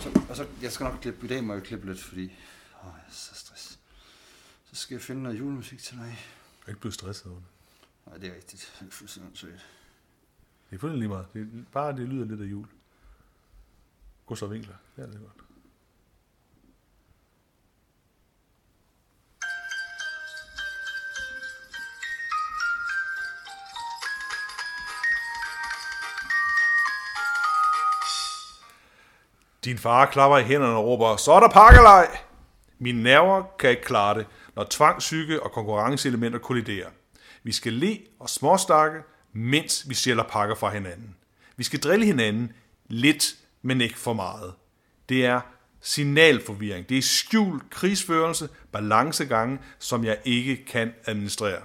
[0.00, 2.92] Så, og så, jeg skal nok klippe, i dag må jeg klippe lidt, fordi åh,
[2.96, 3.78] jeg er så stress.
[4.64, 6.04] Så skal jeg finde noget julemusik til dig.
[6.06, 7.48] Jeg er ikke blevet stresset over det.
[8.06, 8.76] Nej, det er rigtigt.
[8.80, 9.52] Det er fuldstændig sødt.
[10.70, 11.26] Det er fuldstændig lige meget.
[11.34, 12.66] Det er, bare det lyder lidt af jul.
[14.50, 14.74] Vinkler.
[14.96, 15.47] Ja, det er godt.
[29.68, 32.18] Din far klapper i hænderne og råber, så er der pakkelej!
[32.78, 36.88] Mine nerver kan ikke klare det, når tvangsyke og konkurrenceelementer kolliderer.
[37.42, 38.98] Vi skal le og småstakke,
[39.32, 41.16] mens vi sælger pakker fra hinanden.
[41.56, 42.52] Vi skal drille hinanden
[42.86, 44.52] lidt, men ikke for meget.
[45.08, 45.40] Det er
[45.80, 46.88] signalforvirring.
[46.88, 51.60] Det er skjult krigsførelse, balancegange, som jeg ikke kan administrere.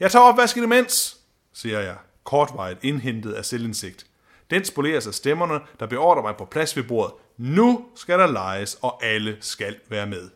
[0.00, 1.16] Jeg tager opvasken imens,
[1.52, 4.06] siger jeg, kortvejet indhentet af selvindsigt.
[4.50, 7.14] Den spoleres af stemmerne, der beordrer mig på plads ved bordet.
[7.40, 10.30] Nu skal der leges, og alle skal være med.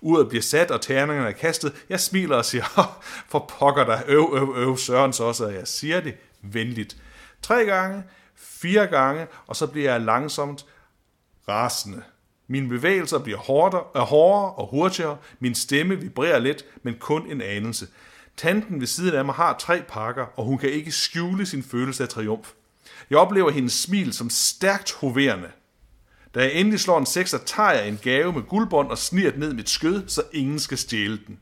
[0.00, 1.72] Uret bliver sat, og terningerne er kastet.
[1.88, 2.64] Jeg smiler og siger,
[3.30, 6.96] for pokker der, øv, øv, øv, Sørens også, og jeg siger det venligt.
[7.42, 8.02] Tre gange,
[8.34, 10.66] fire gange, og så bliver jeg langsomt
[11.48, 12.02] rasende.
[12.46, 15.16] Mine bevægelser bliver hårdere, hårdere og hurtigere.
[15.38, 17.86] Min stemme vibrerer lidt, men kun en anelse.
[18.36, 22.02] Tanten ved siden af mig har tre pakker, og hun kan ikke skjule sin følelse
[22.02, 22.52] af triumf.
[23.10, 25.50] Jeg oplever hendes smil som stærkt hoverende.
[26.34, 29.40] Da jeg endelig slår en sekser, tager jeg en gave med guldbånd og sniger den
[29.40, 31.38] ned i mit skød, så ingen skal stjæle den.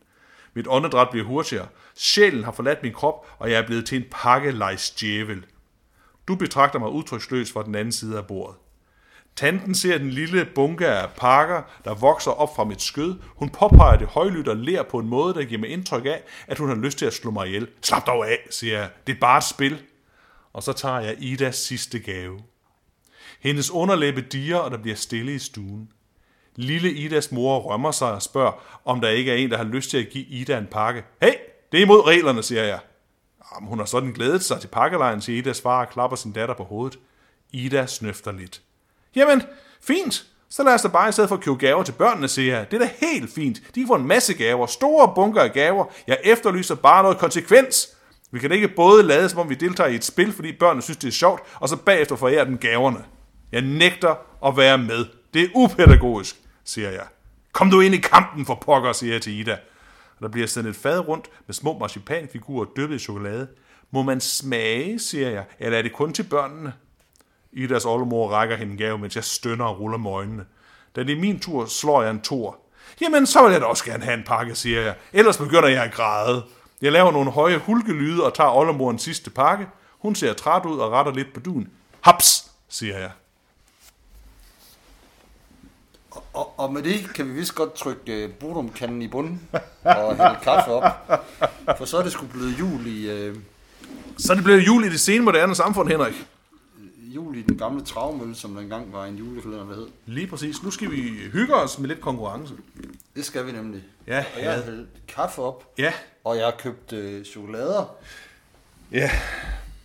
[0.55, 1.67] Mit åndedræt bliver hurtigere.
[1.95, 5.45] Sjælen har forladt min krop, og jeg er blevet til en pakkelejs djævel.
[6.29, 8.57] Du betragter mig udtryksløs fra den anden side af bordet.
[9.37, 13.19] Tanten ser den lille bunke af pakker, der vokser op fra mit skød.
[13.37, 16.59] Hun påpeger det højlydt og ler på en måde, der giver mig indtryk af, at
[16.59, 17.69] hun har lyst til at slå mig ihjel.
[17.83, 18.91] Slap dog af, siger jeg.
[19.07, 19.83] Det er bare et spil.
[20.53, 22.39] Og så tager jeg Idas sidste gave.
[23.43, 25.89] Hendes underlæbe diger, og der bliver stille i stuen.
[26.57, 29.91] Lille Idas mor rømmer sig og spørger, om der ikke er en, der har lyst
[29.91, 31.05] til at give Ida en pakke.
[31.23, 31.33] Hey,
[31.73, 32.79] det er imod reglerne, siger jeg.
[33.55, 36.55] Jamen, hun har sådan glædet sig til pakkelejen, siger Idas far og klapper sin datter
[36.55, 36.99] på hovedet.
[37.53, 38.63] Ida snøfter lidt.
[39.17, 39.43] Jamen,
[39.81, 40.27] fint.
[40.51, 42.71] Så lad os da bare i stedet for at købe gaver til børnene, siger jeg.
[42.71, 43.63] Det er da helt fint.
[43.75, 45.85] De får en masse gaver, store bunker af gaver.
[46.07, 47.89] Jeg efterlyser bare noget konsekvens.
[48.31, 50.97] Vi kan ikke både lade, som om vi deltager i et spil, fordi børnene synes,
[50.97, 53.05] det er sjovt, og så bagefter forære dem gaverne.
[53.53, 54.15] Jeg nægter
[54.47, 55.07] at være med.
[55.35, 57.07] Det er upædagogisk, siger jeg.
[57.53, 59.59] Kom du ind i kampen for pokker, siger jeg til Ida.
[60.17, 63.49] Og der bliver sendt et fad rundt med små marcipanfigurer dyppet i chokolade.
[63.91, 66.73] Må man smage, siger jeg, eller er det kun til børnene?
[67.53, 70.45] Idas oldemor rækker hende gave, mens jeg stønner og ruller med øjnene.
[70.97, 72.59] Da det er min tur, slår jeg en tor.
[73.01, 74.95] Jamen, så vil jeg da også gerne have en pakke, siger jeg.
[75.13, 76.45] Ellers begynder jeg at græde.
[76.83, 79.67] Jeg laver nogle høje hulkelyde og tager oldemorens sidste pakke.
[79.99, 81.69] Hun ser træt ud og retter lidt på duen.
[82.01, 83.11] Haps, siger jeg.
[86.33, 89.49] Og, og med det kan vi vist godt trykke uh, Bodum-kanden i bunden
[89.85, 90.83] og hælde kaffe op.
[91.79, 93.37] For så er det sgu blevet jul i, uh,
[94.19, 96.15] Så er det blevet jul i det sene moderne samfund, Henrik.
[96.99, 99.87] jul i den gamle travmølle, som der engang var en julekalender, der hed.
[100.07, 100.63] Lige præcis.
[100.63, 101.01] Nu skal vi
[101.33, 102.55] hygge os med lidt konkurrence.
[103.17, 103.83] Det skal vi nemlig.
[104.07, 105.93] Ja, Og jeg har hældt kaffe op, Ja,
[106.25, 107.85] og jeg har købt uh, chokolader,
[108.93, 109.11] ja.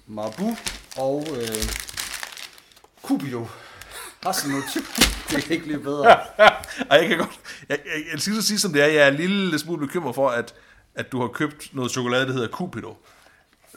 [0.07, 0.55] Marabou
[0.97, 1.37] og uh,
[3.03, 3.47] Cupido.
[4.23, 4.77] Hasselnut.
[5.35, 6.19] Det er ikke lige bedre.
[6.89, 7.39] Og jeg kan godt...
[7.69, 10.15] Jeg, jeg, jeg skal så sige, som det er, jeg er en lille smule bekymret
[10.15, 10.53] for, at,
[10.95, 12.97] at du har købt noget chokolade, der hedder Cupido.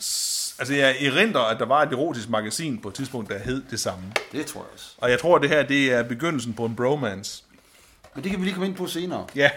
[0.00, 3.62] S- Altså, jeg erindrer, at der var et erotisk magasin på et tidspunkt, der hed
[3.70, 4.02] det samme.
[4.32, 4.86] Det tror jeg også.
[4.98, 7.42] Og jeg tror, at det her, det er begyndelsen på en bromance.
[8.14, 9.26] Men det kan vi lige komme ind på senere.
[9.36, 9.50] Ja.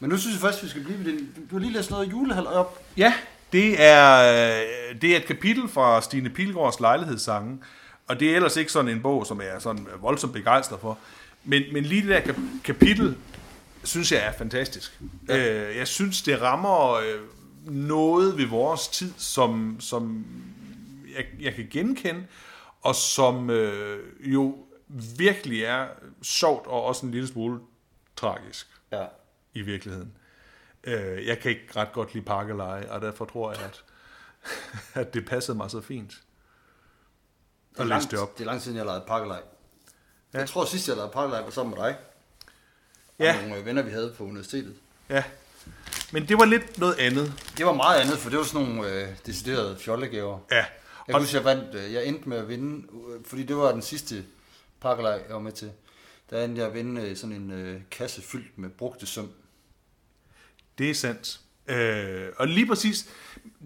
[0.00, 1.20] Men nu synes jeg først, vi skal blive ved det.
[1.50, 2.82] Du har lige læst noget julehal op.
[2.96, 3.14] Ja,
[3.52, 4.16] det er,
[4.90, 7.58] øh, det er et kapitel fra Stine Pilgaards lejlighedssange,
[8.08, 10.98] og det er ellers ikke sådan en bog, som jeg er sådan voldsomt begejstret for.
[11.46, 13.16] Men, men lige det der kap- kapitel,
[13.84, 15.00] synes jeg er fantastisk.
[15.28, 15.68] Ja.
[15.70, 17.20] Øh, jeg synes, det rammer øh,
[17.74, 20.26] noget ved vores tid, som, som
[21.16, 22.26] jeg, jeg kan genkende,
[22.82, 24.02] og som øh,
[24.32, 24.58] jo
[25.18, 25.86] virkelig er
[26.22, 27.60] sjovt og også en lille smule
[28.16, 29.06] tragisk Ja.
[29.54, 30.12] i virkeligheden.
[30.84, 33.84] Øh, jeg kan ikke ret godt lide parkeleje, og derfor tror jeg, at,
[35.00, 36.22] at det passede mig så fint.
[37.78, 38.38] Læse langt, det op.
[38.38, 39.42] det er lang tid siden, jeg har lavet pakkelej.
[40.34, 40.38] Ja.
[40.38, 41.96] Jeg tror sidst, jeg lavede var sammen med dig.
[43.18, 43.36] Ja.
[43.36, 44.74] Og nogle øh, venner, vi havde på universitetet.
[45.08, 45.24] Ja.
[46.12, 47.32] Men det var lidt noget andet.
[47.56, 50.38] Det var meget andet, for det var sådan nogle øh, deciderede fjollegaver.
[50.50, 50.56] Ja.
[50.56, 50.66] Jeg
[51.00, 53.72] Og, kan huske, jeg vandt, øh, jeg endte med at vinde, øh, fordi det var
[53.72, 54.24] den sidste
[54.80, 55.72] pakkelej, jeg var med til.
[56.30, 59.30] Der endte jeg at vinde øh, sådan en øh, kasse fyldt med brugte søm.
[60.78, 61.40] det er sandt.
[61.68, 63.08] Øh, og lige præcis,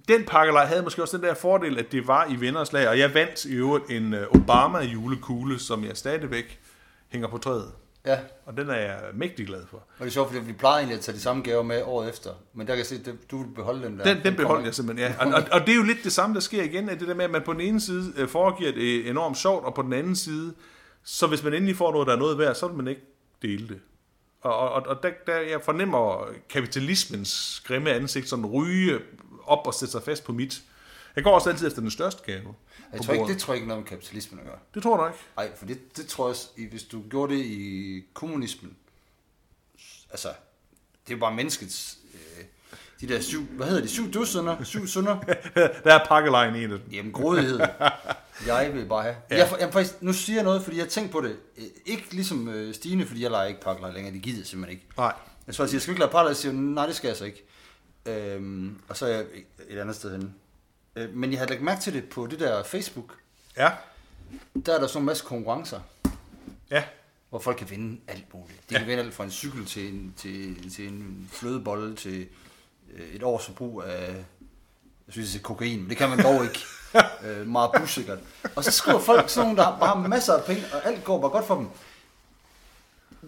[0.09, 2.99] den pakkelej havde måske også den der fordel, at det var i venners lag, og
[2.99, 6.61] jeg vandt i øvrigt en øh, Obama julekugle, som jeg stadigvæk
[7.09, 7.73] hænger på træet.
[8.07, 9.77] Ja, Og den er jeg mægtig glad for.
[9.77, 12.09] og det er sjovt, fordi vi plejer egentlig at tage de samme gaver med året
[12.09, 12.31] efter.
[12.55, 14.05] Men der kan jeg se, at du vil beholde den der.
[14.05, 14.67] Den, den beholdt ikke.
[14.67, 15.27] jeg simpelthen, ja.
[15.27, 17.15] Og, og, og det er jo lidt det samme, der sker igen, at det der
[17.15, 19.93] med, at man på den ene side øh, foregiver det enormt sjovt, og på den
[19.93, 20.55] anden side,
[21.05, 23.03] så hvis man endelig får noget, der er noget værd, så vil man ikke
[23.43, 23.81] dele det.
[24.41, 29.01] Og, og, og- der, der, jeg fornemmer kapitalismens grimme ansigt sådan ryge
[29.45, 30.63] op og sætte sig fast på mit.
[31.17, 32.55] Jeg går også altid efter den største gave.
[32.93, 34.59] Jeg tror ikke, det tror jeg ikke noget med kapitalismen at gøre.
[34.75, 35.19] det tror du ikke.
[35.37, 38.77] Nej, for det, det tror jeg, hvis du gjorde det i kommunismen,
[40.11, 40.29] altså,
[41.07, 42.45] det er jo bare menneskets, øh,
[43.01, 45.19] de der syv, hvad hedder de, syv dødssynder, syv synder,
[45.85, 46.81] Der er pakkelejen i dem.
[46.93, 47.61] jamen grådighed,
[48.47, 49.17] jeg vil bare have.
[49.31, 49.37] Ja.
[49.37, 52.49] Jeg, jeg, faktisk, nu siger jeg noget, fordi jeg tænkte på det, Øh, ikke ligesom
[52.49, 54.87] øh, Stine, fordi jeg leger ikke pakkelej længere, det gider jeg simpelthen ikke.
[54.97, 55.13] Nej.
[55.47, 56.29] Jeg tror, jeg siger, skal ikke lade pakkelej?
[56.29, 57.45] Jeg siger, nej, det skal jeg så ikke.
[58.07, 59.25] Øhm, og så er jeg
[59.69, 60.31] et andet sted henne.
[60.97, 63.15] Øh, men jeg havde lagt mærke til det på det der Facebook,
[63.57, 63.71] Ja.
[64.67, 65.81] der er der sådan en masse konkurrencer.
[66.71, 66.85] Ja.
[67.31, 68.71] hvor folk kan vinde alt muligt.
[68.71, 72.27] De kan vinde alt fra en cykel til en, til, til en flødebolle til
[73.13, 74.15] et års forbrug af
[75.07, 76.59] jeg synes, det er kokain, men det kan man dog ikke.
[77.25, 78.19] øh, meget busikkert.
[78.57, 81.05] Og så skriver folk sådan nogle, der har, bare har masser af penge, og alt
[81.05, 81.69] går bare godt for dem.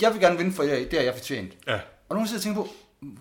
[0.00, 1.52] Jeg vil gerne vinde for jer, det har jeg fortjent.
[1.66, 1.80] Ja.
[2.08, 2.68] Og nogen sidder og tænker på,
[3.00, 3.16] "Mm,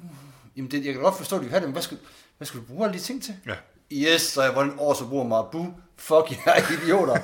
[0.58, 1.98] jamen det, jeg kan godt forstå, at de vil have det, men hvad skal,
[2.38, 3.36] hvad skal du bruge alle de ting til?
[3.46, 3.56] Ja.
[3.92, 5.74] Yes, så jeg vundet års forbrug af Marabu.
[5.98, 7.18] Fuck, jeg er idioter.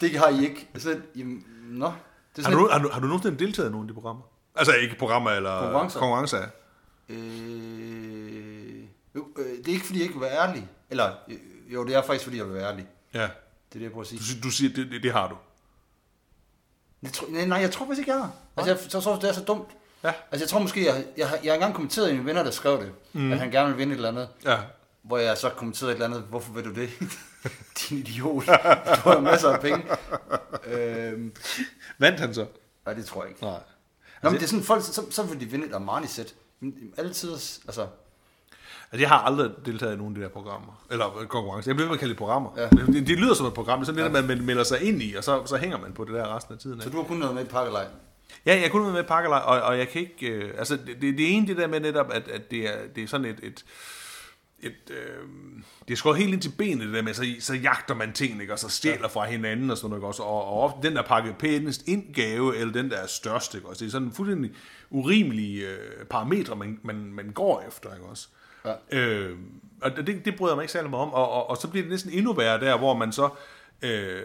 [0.00, 0.68] det har I ikke.
[0.78, 1.92] Så, jamen, nå.
[2.36, 4.22] Det er Har du, har, du, har du nogensinde deltaget i nogle af de programmer?
[4.54, 5.98] Altså ikke programmer eller Konkurrencer.
[5.98, 6.46] konkurrencer.
[7.08, 7.18] Øh,
[9.14, 10.68] øh, det er ikke, fordi jeg ikke vil være ærlig.
[10.90, 11.36] Eller, øh,
[11.74, 12.86] jo, det er faktisk, fordi jeg vil være ærlig.
[13.14, 13.20] Ja.
[13.22, 13.30] Det er
[13.72, 14.40] det, jeg prøver at sige.
[14.40, 15.36] Du, du siger, det, det, det har du.
[17.02, 18.32] Jeg tror, nej, nej, jeg tror faktisk ikke, jeg har.
[18.56, 19.68] Altså, jeg, så tror det er så dumt.
[20.04, 20.12] Ja.
[20.30, 22.92] Altså, jeg tror måske, jeg, jeg, jeg har engang kommenteret en venner, der skrev det,
[23.12, 23.32] mm.
[23.32, 24.28] at han gerne vil vinde et eller andet.
[24.44, 24.58] Ja.
[25.02, 26.90] Hvor jeg så kommenterede et eller andet, hvorfor vil du det?
[27.78, 28.46] Din idiot.
[28.46, 28.50] Du
[29.10, 29.84] har masser af penge.
[30.66, 31.32] øhm,
[31.98, 32.46] Vandt han så?
[32.86, 33.42] nej, det tror jeg ikke.
[33.42, 33.60] Nej.
[34.22, 36.34] Nå, men det er sådan, folk, så, så vil de vinde et Armani-sæt.
[36.96, 37.32] Altid,
[37.66, 37.86] altså,
[38.92, 40.84] Altså, jeg har aldrig deltaget i nogen af de der programmer.
[40.90, 41.70] Eller øh, konkurrencer.
[41.70, 42.50] Jeg bliver ved med at kalde det programmer.
[42.56, 42.62] Ja.
[42.62, 42.68] Ja.
[42.68, 43.78] Det, det, lyder som et program.
[43.78, 45.92] Det er sådan lidt, at man melder sig ind i, og så, så hænger man
[45.92, 46.80] på det der resten af tiden.
[46.80, 47.86] så du har kun noget med et pakkelej.
[48.46, 50.26] Ja, jeg kunne være med i pakkelej, og, og jeg kan ikke...
[50.26, 53.02] Øh, altså, det, det, det ene, det der med netop, at, at det, er, det
[53.02, 53.40] er sådan et...
[53.42, 53.64] et
[54.62, 55.28] et, øh,
[55.88, 58.42] det er skåret helt ind til benet, det der med, så, så jagter man tingene,
[58.42, 58.52] ikke?
[58.52, 61.36] og så stjæler fra hinanden, og sådan noget, også, og, og ofte den der pakket
[61.38, 63.68] pænest ind gave, eller den der er størst, ikke?
[63.68, 64.52] også, det er sådan fuldstændig
[64.90, 68.28] urimelig øh, parametre, man, man, man går efter, ikke også?
[68.64, 68.98] Ja.
[68.98, 69.38] Øh,
[69.82, 71.82] og det, det bryder jeg mig ikke særlig meget om, og, og, og så bliver
[71.82, 73.28] det næsten endnu værre der, hvor man så
[73.82, 74.22] øh,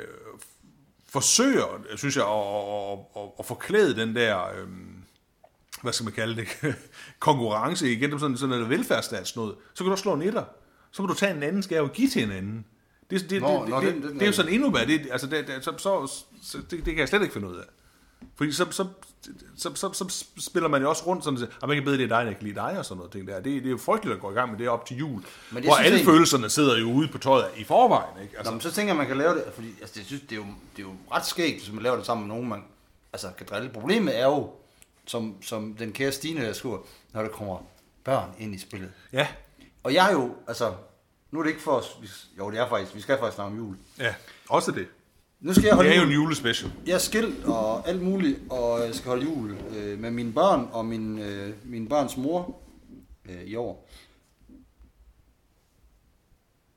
[1.10, 4.68] forsøger, synes jeg, at, at, at, at forklæde den der, øh,
[5.84, 6.48] hvad skal man kalde det,
[7.20, 10.44] konkurrence igen, sådan, sådan noget velfærdsstats noget, så kan du slå en etter.
[10.92, 12.66] Så må du tage en anden skave og give til en anden.
[13.10, 14.86] Det, det, Nå, det, nå, det, den- den det er jo sådan endnu værre.
[14.88, 16.12] Det, altså, det, det, så, så,
[16.44, 17.64] så, det, det kan jeg slet ikke finde ud af.
[18.36, 18.88] Fordi så, så,
[19.58, 22.08] så, så, så spiller man jo også rundt sådan, at man kan bedre det er
[22.20, 23.36] dig, jeg kan lide dig og sådan noget ting der.
[23.36, 25.22] Det, det er jo frygteligt at gå i gang med det op til jul.
[25.52, 28.22] Men hvor alle jeg- følelserne sidder jo ude på tøjet i forvejen.
[28.22, 28.34] Ikke?
[28.34, 30.32] Nå, Altså, men så tænker jeg, man kan lave det, fordi altså, jeg synes, det
[30.32, 30.46] er, jo,
[30.78, 32.64] det er jo ret skægt, hvis man laver det sammen med nogen, man
[33.14, 33.70] altså, kan drille.
[33.70, 34.50] Problemet er jo,
[35.08, 36.80] som, som den kære Stine der skriver,
[37.14, 37.58] når der kommer
[38.04, 38.92] børn ind i spillet.
[39.14, 39.28] ja,
[39.84, 40.74] Og jeg er jo, altså,
[41.32, 42.08] nu er det ikke for os, vi,
[42.38, 43.78] jo det er faktisk, vi skal faktisk snakke om jul.
[44.00, 44.16] ja,
[44.50, 44.88] også det.
[45.40, 46.14] Nu skal jeg holde Det er jo jul.
[46.14, 46.72] en julespecial.
[46.86, 50.70] Jeg er skilt og alt muligt, og jeg skal holde jul øh, med mine børn
[50.72, 52.62] og min, øh, min børns mor
[53.30, 53.90] øh, i år.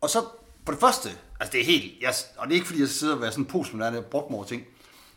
[0.00, 0.24] Og så
[0.64, 1.08] på det første,
[1.40, 3.44] altså det er helt, jeg, og det er ikke fordi jeg sidder og være sådan
[3.44, 4.64] en postmoderne over ting.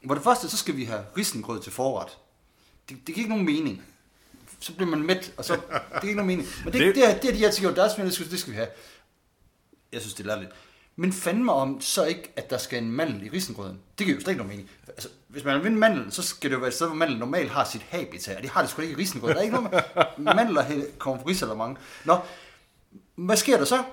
[0.07, 2.17] På det første, så skal vi have risengrød til forret.
[2.89, 3.83] Det, det giver ikke nogen mening.
[4.59, 6.47] Så bliver man mæt, og så, det giver ikke nogen mening.
[6.63, 8.39] Men det, det, Det- er, det er de her ting, der er det skal, det
[8.39, 8.67] skal vi have.
[9.91, 10.51] Jeg synes, det er lærligt.
[10.95, 13.79] Men fandme om så ikke, at der skal en mandel i risengrøden.
[13.97, 14.69] Det giver jo slet ikke nogen mening.
[14.87, 17.49] Altså, hvis man vil mandel, så skal det jo være et sted, hvor mandel normalt
[17.51, 18.37] har sit habitat.
[18.37, 19.35] Og det har det sgu ikke i risengrøden.
[19.35, 19.83] Der er ikke noget
[20.17, 21.79] med mandler kommer fra risalamande.
[22.05, 22.17] Nå,
[23.15, 23.83] hvad sker der så?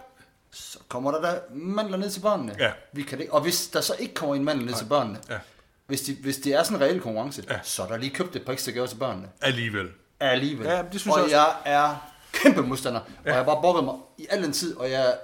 [0.50, 2.56] Så kommer der da mandler ned til børnene.
[2.58, 2.72] Ja.
[2.92, 3.30] Vi kan det.
[3.30, 5.38] Og hvis der så ikke kommer en mandel ned til børnene, Ja.
[5.86, 7.58] Hvis, de, hvis det er sådan en reel konkurrence, Ja.
[7.62, 9.28] så er der lige købt et par ekstra gaver til børnene.
[9.42, 9.88] Alligevel.
[10.20, 10.66] Alligevel.
[10.66, 11.56] Ja, det synes og jeg også.
[11.64, 13.00] jeg er kæmpe modstander.
[13.00, 15.14] Og jeg har bare brokket mig i al den tid, og jeg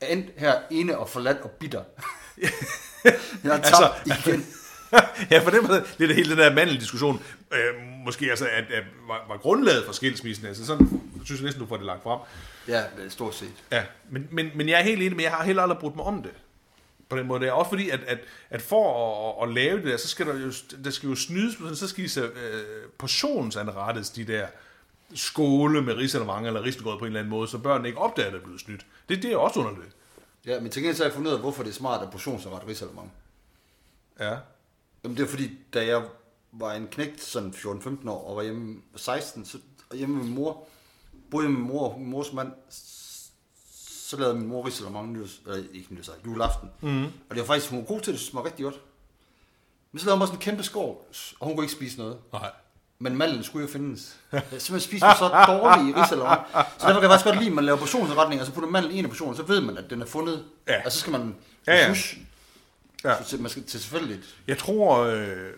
[0.00, 1.82] er endt her ene og forladt og bitter.
[2.44, 2.50] jeg
[3.44, 4.46] har tabt Altså- altså, igen.
[5.30, 7.58] ja, for det var lidt af hele den der mandeldiskussion, øh,
[8.04, 10.46] måske altså, at, at var, var grundlaget for skilsmissen.
[10.46, 12.18] Altså sådan, synes jeg næsten, du får det lagt frem.
[12.68, 13.52] Ja, stort set.
[13.72, 16.04] Ja, men, men, men jeg er helt enig, men jeg har heller aldrig brudt mig
[16.04, 16.30] om det.
[17.10, 17.40] På den måde.
[17.40, 18.18] Det er også fordi, at, at,
[18.50, 20.52] at for at, at, lave det der, så skal der jo,
[20.84, 24.46] der skal jo snydes, så skal de så øh, portionsanrettes de der
[25.14, 28.32] skåle med risalemang eller risengrød på en eller anden måde, så børnene ikke opdager, at
[28.32, 28.86] det er blevet snydt.
[29.08, 29.96] Det, det er også underligt.
[30.46, 32.10] Ja, men til gengæld så har jeg fundet ud af, hvorfor det er smart at
[32.10, 33.12] portionsret risalemang.
[34.20, 34.36] Ja.
[35.04, 36.02] Jamen det er fordi, da jeg
[36.52, 39.58] var en knægt sådan 14-15 år, og var hjemme 16, så
[39.90, 40.66] og hjemme med mor,
[41.30, 42.52] boede med min mor mors mand,
[44.10, 46.68] så lavede min mor risalemang nytårs, eller ikke nytårs, juleaften.
[46.80, 47.04] Mm.
[47.04, 48.80] Og det var faktisk, hun var god til det, det smagte rigtig godt.
[49.92, 50.96] Men så lavede hun også en kæmpe skål,
[51.40, 52.16] og hun kunne ikke spise noget.
[52.32, 52.50] Nej.
[52.98, 54.16] Men mallen skulle jo findes.
[54.32, 56.40] Jeg simpelthen spiste så dårligt i risalemang.
[56.52, 58.90] Så derfor kan jeg faktisk godt lide, at man laver portionsretninger, og så putter mandel
[58.94, 60.44] i en af portionen, så ved man, at den er fundet.
[60.68, 60.84] Ja.
[60.84, 61.36] Og så skal man...
[61.66, 61.88] Ja, ja.
[61.88, 62.18] Hush,
[63.04, 63.22] Ja.
[63.22, 64.20] så man skal til selvfølgelig.
[64.46, 65.50] Jeg tror, øh,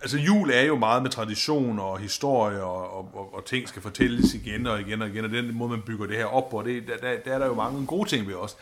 [0.00, 3.82] altså jul er jo meget med tradition og historie, og, og, og, og ting skal
[3.82, 6.62] fortælles igen og igen og igen, og den måde, man bygger det her op på,
[6.62, 8.56] det, der, der, der er der jo mange gode ting ved os.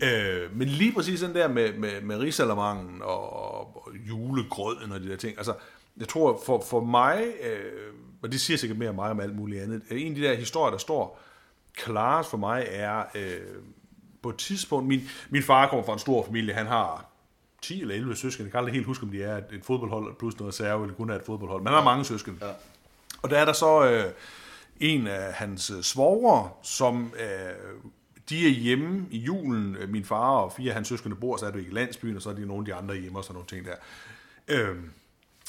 [0.00, 3.32] Øh, men lige præcis den der med, med, med risalamangen og,
[3.76, 5.54] og julegrøden og de der ting, altså,
[5.96, 9.36] jeg tror for, for mig, øh, og det siger sikkert mere om mig om alt
[9.36, 11.20] muligt andet, øh, en af de der historier, der står
[11.76, 13.40] klarest for mig, er øh,
[14.22, 17.15] på et tidspunkt, min, min far kommer fra en stor familie, han har
[17.62, 20.38] 10 eller 11 søskende, jeg kan aldrig helt huske, om de er et, fodboldhold plus
[20.38, 22.46] noget serve, eller kun er et fodboldhold, men han har mange søskende.
[22.46, 22.52] Ja.
[23.22, 24.12] Og der er der så øh,
[24.80, 27.80] en af hans øh, svogre, som øh,
[28.28, 29.76] de er hjemme i julen.
[29.76, 32.16] Øh, Min far og fire af hans søskende bor, så er det ikke i landsbyen,
[32.16, 33.74] og så er de nogle af de andre hjemme og sådan nogle ting der.
[34.48, 34.76] Øh,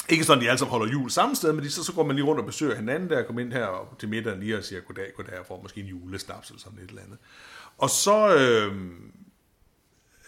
[0.09, 2.15] ikke sådan, de alle sammen holder jul samme sted, men de, så, så går man
[2.15, 4.81] lige rundt og besøger hinanden der, kommer ind her og til middagen lige og siger
[4.81, 7.17] goddag, goddag, og får måske en julesnaps eller sådan et eller andet.
[7.77, 8.75] Og så øh,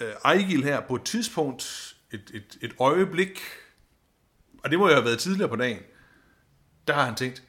[0.01, 3.39] øh, Ejgil her på et tidspunkt, et, et, et øjeblik,
[4.63, 5.79] og det må jo have været tidligere på dagen,
[6.87, 7.43] der har han tænkt,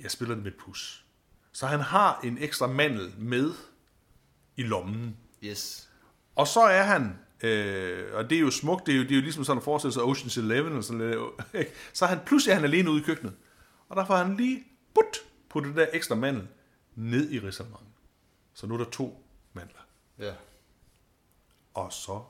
[0.00, 1.04] jeg spiller det med et pus.
[1.52, 3.52] Så han har en ekstra mandel med
[4.56, 5.16] i lommen.
[5.44, 5.90] Yes.
[6.34, 9.14] Og så er han, øh, og det er jo smukt, det er jo, det er
[9.14, 11.20] jo ligesom sådan at forestille sig Ocean's Eleven, eller sådan lidt,
[11.60, 11.72] ikke?
[11.92, 13.34] så er han pludselig er han alene ude i køkkenet.
[13.88, 16.48] Og der får han lige put, på det der ekstra mandel
[16.94, 17.86] ned i risalemang.
[18.54, 19.86] Så nu er der to mandler.
[20.18, 20.32] Ja.
[21.74, 22.20] Og så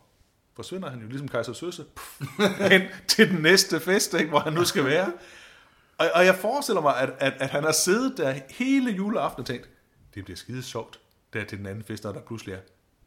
[0.57, 1.85] forsvinder han jo ligesom Kaiser Søsse
[2.71, 5.13] hen til den næste fest, ikke, hvor han nu skal være.
[5.99, 9.47] Og, og jeg forestiller mig, at, at, at han har siddet der hele juleaften og
[9.47, 9.69] tænkt,
[10.15, 11.01] det bliver skide sjovt,
[11.33, 12.61] der til den anden fest, når der pludselig er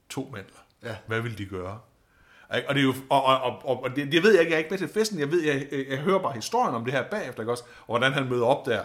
[0.09, 0.59] to mandler.
[0.83, 0.95] Ja.
[1.07, 1.79] Hvad vil de gøre?
[2.49, 4.59] Og, det er jo, og, og, og, og det, det, ved jeg ikke, jeg er
[4.59, 7.09] ikke med til festen, jeg ved, jeg, jeg, jeg hører bare historien om det her
[7.09, 7.63] bagefter, ikke også?
[7.63, 8.83] Og hvordan han møder op der,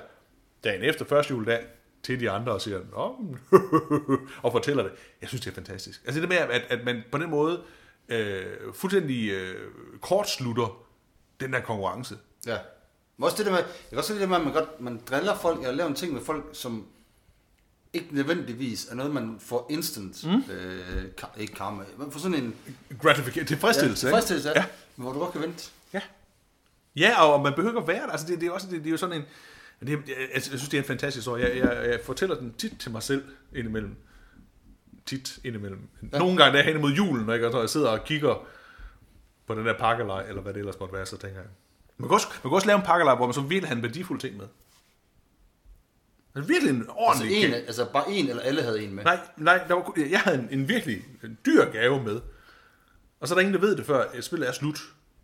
[0.64, 1.66] dagen efter første juledag,
[2.02, 3.38] til de andre og siger, Nå, men,"
[4.42, 4.92] og fortæller det.
[5.20, 6.02] Jeg synes, det er fantastisk.
[6.04, 7.62] Altså det med, at, at man på den måde
[8.08, 8.44] øh,
[8.74, 10.82] fuldstændig øh, kortslutter
[11.40, 12.18] den der konkurrence.
[12.46, 12.58] Ja.
[13.16, 15.34] Men også det der med, jeg kan også det med, at man, godt, man driller
[15.38, 16.86] folk, eller laver en ting med folk, som
[17.92, 20.52] ikke nødvendigvis er noget, man får instant, mm.
[20.52, 22.56] øh, ka- ikke karma, man får sådan en
[23.02, 24.54] Gratification, tilfredsstillelse, ja, tilfredsstillelse, ja.
[24.60, 24.64] Ja.
[24.96, 25.70] Hvor du godt kan vente.
[25.92, 26.00] Ja.
[26.96, 28.12] Ja, og man behøver ikke at være der.
[28.12, 29.24] Altså, det, det, er også, det, det er jo sådan en...
[29.86, 31.44] Det, jeg, jeg synes, det er en fantastisk historie.
[31.44, 33.24] Jeg, jeg, jeg fortæller den tit til mig selv
[33.54, 33.96] indimellem.
[35.06, 35.88] Tit indimellem.
[36.12, 36.18] Ja.
[36.18, 37.46] Nogle gange der hen imod julen, ikke?
[37.46, 38.46] og når jeg sidder og kigger
[39.46, 41.48] på den der pakkelej, eller hvad det ellers måtte være, så tænker jeg...
[41.98, 43.82] Man kan også, man kan også lave en pakkelej, hvor man så virkelig har en
[43.82, 44.46] værdifuld ting med.
[46.34, 47.44] Altså virkelig en Altså, ordentlig...
[47.44, 49.04] en, altså bare en, eller alle havde en med.
[49.04, 52.20] Nej, nej der var, jeg havde en, en virkelig en dyr gave med.
[53.20, 54.78] Og så er der ingen, der ved det, før spillet er slut.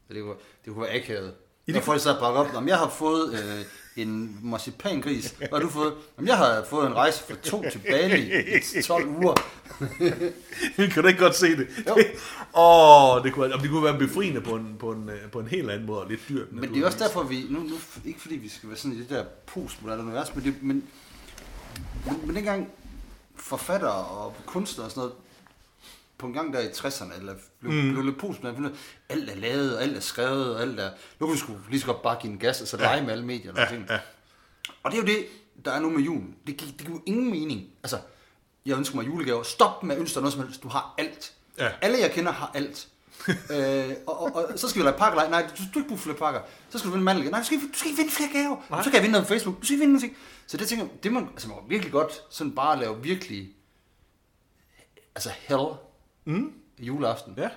[0.09, 0.35] Det kunne,
[0.65, 1.35] det kunne være akavet.
[1.67, 3.65] det Når folk så har bakket op, om jeg har fået øh,
[4.03, 5.95] en marcipangris, hvad har du fået?
[6.17, 8.31] Jamen, jeg har fået en rejse fra to til Bali
[8.79, 9.35] i 12 uger.
[10.93, 11.69] kan du ikke godt se det?
[11.89, 11.97] Jo.
[12.63, 15.71] Åh, det kunne, det kunne være befriende på en, på, en, øh, på en helt
[15.71, 16.53] anden måde, og lidt dyrt.
[16.53, 17.75] Men det er også derfor, vi, nu, nu
[18.05, 20.85] ikke fordi vi skal være sådan i det der postmoderne univers, men, det, men,
[22.07, 22.69] men, men dengang
[23.37, 25.15] forfattere og kunstnere og sådan noget,
[26.19, 27.93] på en gang der i 60'erne, eller blev, mm.
[27.93, 28.73] blev lidt postmoderne,
[29.09, 31.81] alt er lavet, og alt er skrevet, og alt er, nu kan vi sgu lige
[31.81, 33.87] så godt bare give en gas, og så lege med alle medierne og ting.
[33.91, 33.99] ja.
[34.83, 35.27] Og det er jo det,
[35.65, 36.35] der er nu med julen.
[36.47, 37.69] Det, gi- det giver jo ingen mening.
[37.83, 37.99] Altså,
[38.67, 39.43] jeg ønsker mig julegaver.
[39.43, 40.63] Stop med at ønske dig noget som helst.
[40.63, 41.33] Du har alt.
[41.59, 41.69] Ja.
[41.81, 42.89] Alle jeg kender har alt.
[43.29, 45.29] øh, og, og, og, så skal vi lege pakker.
[45.29, 46.41] Nej, du, du ikke brug for flere pakker.
[46.71, 47.31] Så skal du vinde mandel.
[47.31, 48.57] Nej, du skal, du skal ikke vinde flere gaver.
[48.71, 48.83] Nej.
[48.83, 49.61] Så kan jeg vinde noget på Facebook.
[49.61, 50.17] Du skal ikke vinde noget.
[50.47, 53.49] Så det tænker jeg, det man, altså man virkelig godt sådan bare lave virkelig,
[55.15, 55.67] altså hell
[56.33, 56.53] mm.
[56.79, 57.35] juleaften.
[57.37, 57.49] Ja.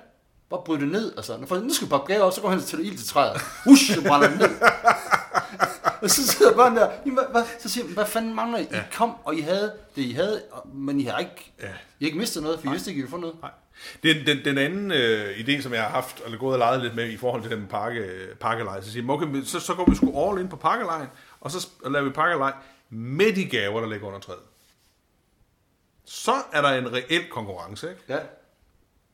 [0.50, 1.46] Bare bryde det ned, altså.
[1.48, 3.42] Folk, nu skal vi pakke gaver op, så går han til ild til træet.
[3.68, 4.50] Ush, så brænder det ned.
[6.01, 8.68] og så sidder børn der, "Jamen, hvad, hvad, så siger hvad fanden mangler I?
[8.72, 8.80] Ja.
[8.80, 11.68] I kom, og I havde det, I havde, men I har ikke, Ja.
[11.68, 11.70] I
[12.04, 13.36] har ikke mistet noget, for I vidste ikke, I ville få noget.
[13.42, 13.51] Nej.
[14.04, 16.96] Den, den, den anden øh, idé, som jeg har haft, eller gået og leget lidt
[16.96, 18.10] med i forhold til den pakke,
[18.40, 21.08] pakkeleje, så siger okay, så, så går vi sgu all in på pakkelejen,
[21.42, 22.54] og så laver vi pakkelej
[22.90, 24.40] med de gaver, der ligger under træet.
[26.06, 28.01] Så er der en reel konkurrence, ikke?
[28.10, 28.18] Ja.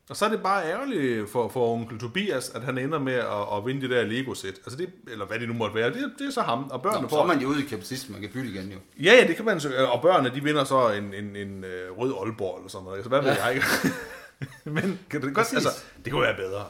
[0.09, 3.57] Og så er det bare ærgerligt for, for onkel Tobias, at han ender med at,
[3.57, 4.53] at vinde det der Lego-sæt.
[4.55, 6.69] Altså det, eller hvad det nu måtte være, det, det er så ham.
[6.71, 7.21] Og børnene Nå, så får...
[7.23, 8.77] er man jo ude i kapitalismen, man kan bytte igen jo.
[8.99, 9.87] Ja, ja, det kan man så.
[9.87, 13.03] Og børnene, de vinder så en, en, en øh, rød Aalborg eller sådan noget.
[13.03, 13.45] Så hvad ved Ja.
[13.45, 13.67] jeg ikke?
[14.81, 15.53] Men kan det godt...
[15.53, 16.65] Altså, det kunne være bedre.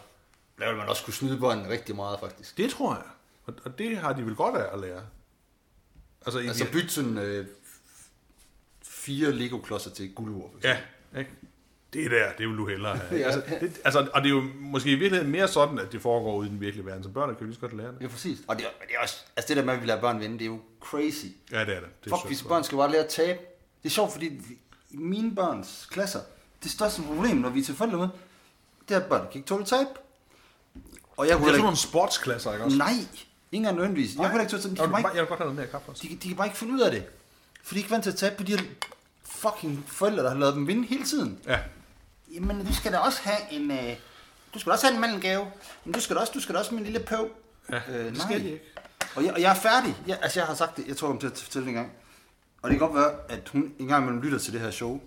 [0.60, 2.58] Der vil man også kunne snyde børnene rigtig meget, faktisk.
[2.58, 3.04] Det tror jeg.
[3.46, 5.02] Og, og det har de vel godt af at lære.
[6.26, 7.46] Altså, Altså bytte sådan øh,
[8.84, 10.34] fire Lego-klodser til eksempel.
[10.64, 10.78] Ja,
[11.18, 11.32] ikke?
[11.98, 13.20] Det er der, det vil du hellere have.
[13.22, 13.26] Ja.
[13.26, 16.36] altså, det, altså, og det er jo måske i virkeligheden mere sådan, at det foregår
[16.36, 17.98] ude i den virkelige verden, så børn kan jo lige så godt lære det.
[18.02, 18.38] Ja, præcis.
[18.48, 20.34] Og det er, det er også, altså det der med, at vi lader børn vinde,
[20.40, 21.26] det er jo crazy.
[21.52, 21.90] Ja, det er det.
[22.04, 23.40] det er Fuck, hvis børn skal bare lære at tabe.
[23.84, 24.26] Det er sjovt, fordi
[24.92, 26.20] i mine børns klasser,
[26.64, 28.10] det største problem, når vi er til forældremøde,
[28.90, 29.88] det er, at børn kan ikke tåle tab.
[31.18, 32.78] Og jeg Det er sådan nogle sportsklasser, ikke også?
[32.78, 32.92] Nej,
[33.52, 34.16] engang nødvendigvis.
[34.16, 34.72] Jeg kunne ikke tåle tab.
[34.72, 36.02] De Jeg vil, ikke, jeg vil godt have noget mere kaffe også.
[36.04, 37.04] de, kan- de kan bare ikke finde ud af det.
[37.64, 38.64] For de er ikke vant til at tabe på de her
[39.26, 41.40] fucking forældre, der har lavet dem vinde hele tiden.
[41.48, 41.60] Ja,
[42.34, 43.72] Jamen, du skal da også have en...
[43.72, 43.96] Øh,
[44.54, 45.52] du skal da også have en mandelgave.
[45.86, 47.30] Men du skal da også, du skal da også en lille pøv.
[47.72, 48.64] ja Øh, det skal de ikke.
[49.16, 49.96] Og jeg, og jeg er færdig.
[50.08, 50.88] Jeg, altså, jeg har sagt det.
[50.88, 51.92] Jeg tror, kommer til at fortælle det en gang.
[52.62, 55.02] Og det kan godt være, at hun en gang imellem lytter til det her show.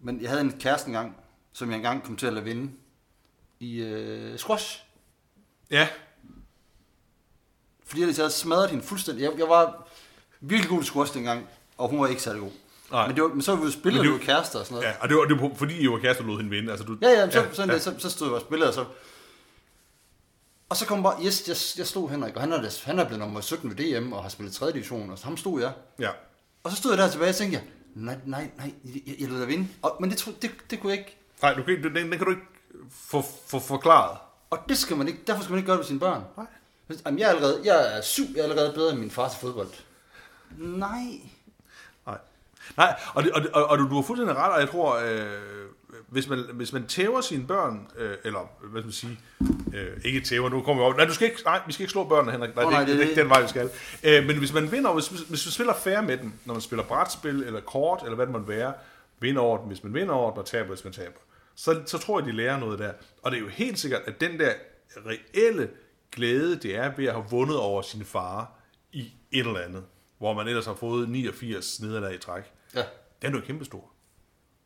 [0.00, 1.16] Men jeg havde en kæreste engang,
[1.52, 2.72] som jeg engang kom til at lade vinde
[3.60, 4.84] i øh, squash.
[5.70, 5.88] Ja,
[7.84, 9.22] Fordi jeg havde smadret hende fuldstændig.
[9.22, 9.88] Jeg, jeg var
[10.40, 12.50] virkelig god til squash dengang, og hun var ikke særlig god.
[12.92, 13.06] Nej.
[13.06, 14.66] Men, det var, men så var vi jo spillet, Men det vi var kærester og
[14.66, 14.88] sådan noget.
[14.88, 16.70] ja, og det var, det var fordi, I var kærester, lod hende vinde.
[16.70, 17.74] Altså, du, Ja, ja, så, ja, sådan ja.
[17.74, 18.84] Det, så, så stod jeg og spillede, og så...
[20.68, 23.18] Og så kom bare, yes, jeg, jeg stod Henrik, og han er, han er blevet
[23.20, 24.72] nummer 17 ved DM, og har spillet 3.
[24.72, 25.72] division, og så ham stod jeg.
[25.98, 26.10] Ja.
[26.64, 29.38] Og så stod jeg der tilbage, og tænkte jeg, nej, nej, nej, jeg, jeg lader
[29.40, 29.68] dig vinde.
[29.82, 31.16] Og, men det, tro- det, det kunne jeg ikke.
[31.42, 32.42] Nej, du kan, ikke- den, den kan du ikke
[32.90, 34.18] få, få forklaret.
[34.50, 36.22] Og det skal man ikke, derfor skal man ikke gøre det med sine børn.
[36.36, 36.46] Nej.
[37.06, 39.38] Jamen, jeg er allerede, jeg er syv, jeg er allerede bedre end min far til
[39.40, 39.68] fodbold.
[40.58, 41.04] Nej.
[42.76, 45.26] Nej, og, det, og, og, og du, du har fuldstændig ret, og jeg tror, øh,
[46.08, 49.18] hvis, man, hvis man tæver sine børn, øh, eller hvad skal man sige,
[49.74, 51.92] øh, ikke tæver, nu kommer vi over, nej, du skal ikke, nej, vi skal ikke
[51.92, 53.70] slå børnene, Henrik, nej, det, nej, det, det, det- er ikke den vej, vi skal.
[54.04, 56.84] Øh, men hvis man vinder, hvis, hvis, man spiller fair med dem, når man spiller
[56.84, 58.72] brætspil, eller kort, eller hvad det måtte være,
[59.20, 61.18] vinder over dem, hvis man vinder over dem, og taber, hvis man taber,
[61.56, 62.92] så, så tror jeg, de lærer noget der.
[63.22, 64.52] Og det er jo helt sikkert, at den der
[65.06, 65.68] reelle
[66.12, 68.50] glæde, det er ved at have vundet over sin far
[68.92, 69.00] i
[69.32, 69.82] et eller andet,
[70.18, 72.42] hvor man ellers har fået 89 nederlag i træk,
[72.74, 72.82] Ja.
[73.22, 73.92] den er jo kæmpestor.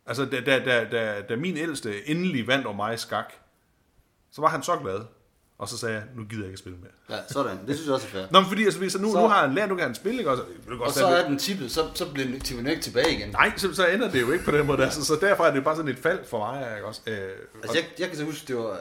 [0.07, 3.33] Altså, da, da, da, da, da min ældste endelig vandt over mig i skak,
[4.31, 5.01] så var han så glad.
[5.59, 6.90] Og så sagde jeg, nu gider jeg ikke spille mere.
[7.19, 7.66] Ja, sådan.
[7.66, 8.27] Det synes jeg også er fair.
[8.31, 9.95] Nå, men fordi altså, hvis- så nu, Så- nu har han lært, nu kan han
[9.95, 10.42] spille, ikke også?
[10.69, 13.29] Godt Og så er den tippet, så, så bliver til ikke tilbage igen.
[13.31, 14.79] Nej, så, så ender det jo ikke på den måde.
[14.79, 14.90] Der.
[14.90, 17.01] Så, så derfor er det bare sådan et fald for mig, ikke også?
[17.07, 17.31] Øh,
[17.62, 18.71] Altså, jeg, jeg kan så huske, det var...
[18.73, 18.79] Øh,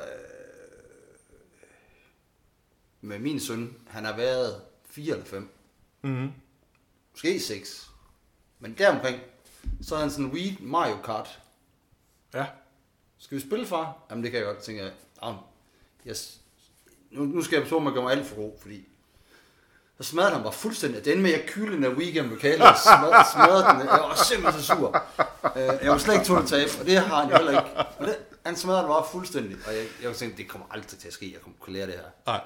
[3.01, 5.49] med min søn, han har været 4 eller 5.
[6.01, 6.31] mm-hmm.
[7.11, 7.89] Måske 6.
[8.59, 9.19] Men deromkring,
[9.81, 11.39] så er han sådan en Wii Mario Kart.
[12.33, 12.45] Ja.
[13.17, 13.97] Skal vi spille, far?
[14.09, 14.91] Jamen, det kan jeg godt, tænker jeg.
[15.21, 15.33] "Au,
[16.07, 16.37] Yes.
[17.11, 18.87] Nu, nu skal jeg på, at man gør mig alt for god, fordi...
[19.97, 21.05] Så smadrede han bare fuldstændig.
[21.05, 23.79] Det endte med, at jeg kylede den af gennem lokalet og smadrede, smadrede den.
[23.79, 25.01] Jeg var simpelthen så sur.
[25.55, 27.73] Øh, Jeg var slet ikke at tabe, og det har han jo heller ikke.
[27.99, 29.57] Og det, han smadrede det bare fuldstændig.
[29.67, 31.31] Og jeg, jeg tænkte, det kommer aldrig til at ske.
[31.33, 32.03] Jeg kommer kunne lære det her.
[32.25, 32.41] Nej.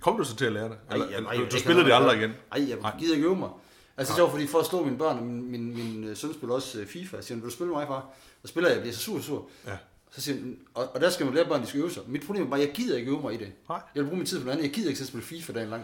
[0.00, 0.78] Kom du så til at lære det?
[0.92, 2.30] Eller, Ej, eller, ej, du, du spillede det aldrig igen?
[2.52, 2.94] Ej, jeg Nej.
[2.98, 3.50] gider ikke øve mig.
[3.98, 6.16] Altså, det er sjovt, fordi for at slå mine børn, og min, min, min øh,
[6.16, 8.06] søn spiller også øh, FIFA, jeg siger vil du spille mig, far?
[8.42, 9.48] Så spiller jeg, bliver så sur, sur.
[9.66, 9.76] Ja.
[10.10, 12.02] Så siger han, og, og der skal man lære børn, de skal øve sig.
[12.06, 13.52] Mit problem er bare, jeg gider ikke øve mig i det.
[13.68, 13.80] Nej.
[13.94, 14.68] Jeg vil bruge min tid på noget andet.
[14.68, 15.82] Jeg gider ikke at spille FIFA dagen lang.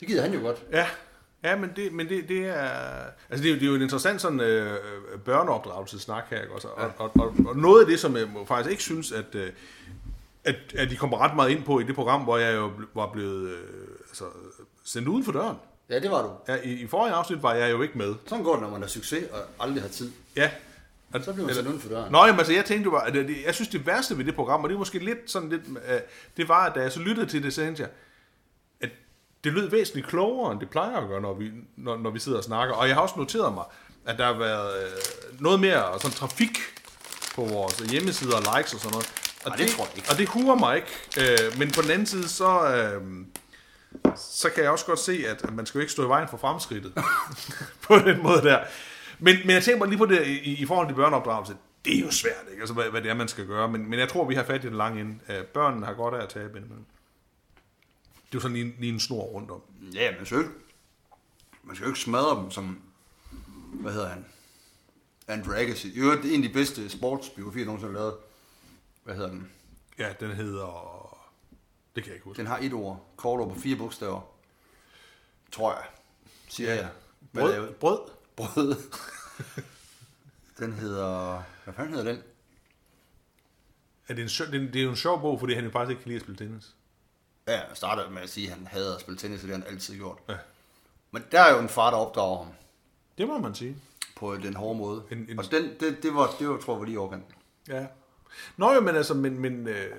[0.00, 0.62] Det gider han jo godt.
[0.72, 0.86] Ja,
[1.44, 2.70] ja men, det, men det, det er...
[3.30, 4.78] Altså, det er, jo, det er jo en interessant sådan øh,
[5.24, 6.68] børneopdragelsesnak her, ikke også?
[6.68, 9.52] Og, og, og, og noget af det, som jeg faktisk ikke synes, at, øh,
[10.44, 13.12] at, at de kommer ret meget ind på i det program, hvor jeg jo var
[13.12, 14.24] blevet øh, altså,
[14.84, 15.56] sendt uden for døren.
[15.90, 16.52] Ja, det var du.
[16.52, 18.14] Ja, i, I forrige afsnit var jeg jo ikke med.
[18.26, 20.12] Sådan går det, når man har succes og aldrig har tid.
[20.36, 20.50] Ja.
[21.22, 22.12] Så bliver man sendt uden for døren.
[22.12, 24.62] Nå, jamen, altså, jeg tænkte bare, at det, jeg synes, det værste ved det program,
[24.62, 26.00] og det er måske lidt sådan lidt, øh,
[26.36, 27.90] det var, at da jeg så lyttede til det, så tænkte jeg,
[28.80, 28.90] at
[29.44, 32.38] det lød væsentligt klogere, end det plejer at gøre, når vi, når, når vi sidder
[32.38, 32.74] og snakker.
[32.74, 33.64] Og jeg har også noteret mig,
[34.06, 36.58] at der har været øh, noget mere sådan trafik
[37.34, 39.12] på vores hjemmesider og likes og sådan noget.
[39.44, 40.10] Og Ej, det tror jeg ikke.
[40.10, 40.88] Og det huer mig ikke.
[41.20, 43.02] Øh, men på den anden side, så, øh,
[44.16, 46.36] så kan jeg også godt se, at man skal jo ikke stå i vejen for
[46.36, 46.92] fremskridtet.
[47.88, 48.64] på den måde der.
[49.18, 51.56] Men, men jeg tænker bare lige på det i, i forhold til børneopdragelse.
[51.84, 52.60] Det er jo svært, ikke?
[52.60, 53.68] Altså, hvad, hvad det er, man skal gøre.
[53.68, 55.18] Men, men jeg tror, vi har fat i den lange ende.
[55.28, 56.84] Øh, børnene har godt af at tabe indimellem.
[58.14, 59.62] Det er jo sådan lige, lige en snor rundt om.
[59.94, 60.50] Ja, jo ikke,
[61.62, 62.78] man skal jo ikke smadre dem som,
[63.72, 64.24] hvad hedder han?
[65.28, 65.92] Andrew Agassi.
[65.96, 68.14] Øvrigt, det er en af de bedste sportsbiografier, jeg nogensinde har lavet.
[69.04, 69.50] Hvad hedder den?
[69.98, 70.93] Ja, den hedder...
[71.94, 72.38] Det kan jeg ikke huske.
[72.38, 73.06] Den har et ord.
[73.16, 74.20] Kort ord på fire bogstaver.
[75.52, 75.84] Tror jeg.
[76.48, 76.88] Siger jeg.
[77.32, 77.72] Hvad Brød?
[77.72, 77.98] Brød?
[78.36, 78.76] Brød.
[80.58, 81.42] den hedder...
[81.64, 82.22] Hvad fanden hedder den?
[84.08, 86.02] Er det, en, sjov- det, er, jo en sjov bog, fordi han jo faktisk ikke
[86.02, 86.74] kan lide at spille tennis.
[87.46, 89.62] Ja, jeg starter med at sige, at han hader at spille tennis, og det har
[89.64, 90.18] han altid gjort.
[90.28, 90.34] Ja.
[91.10, 92.52] Men der er jo en far, der opdrager ham
[93.18, 93.76] Det må man sige.
[94.16, 95.02] på den hårde måde.
[95.10, 97.34] En- en- Og den, det, det, var, det var, tror jeg, var lige overkanten.
[97.68, 97.86] Ja.
[98.56, 99.96] Nå jo, men altså, men, men øh,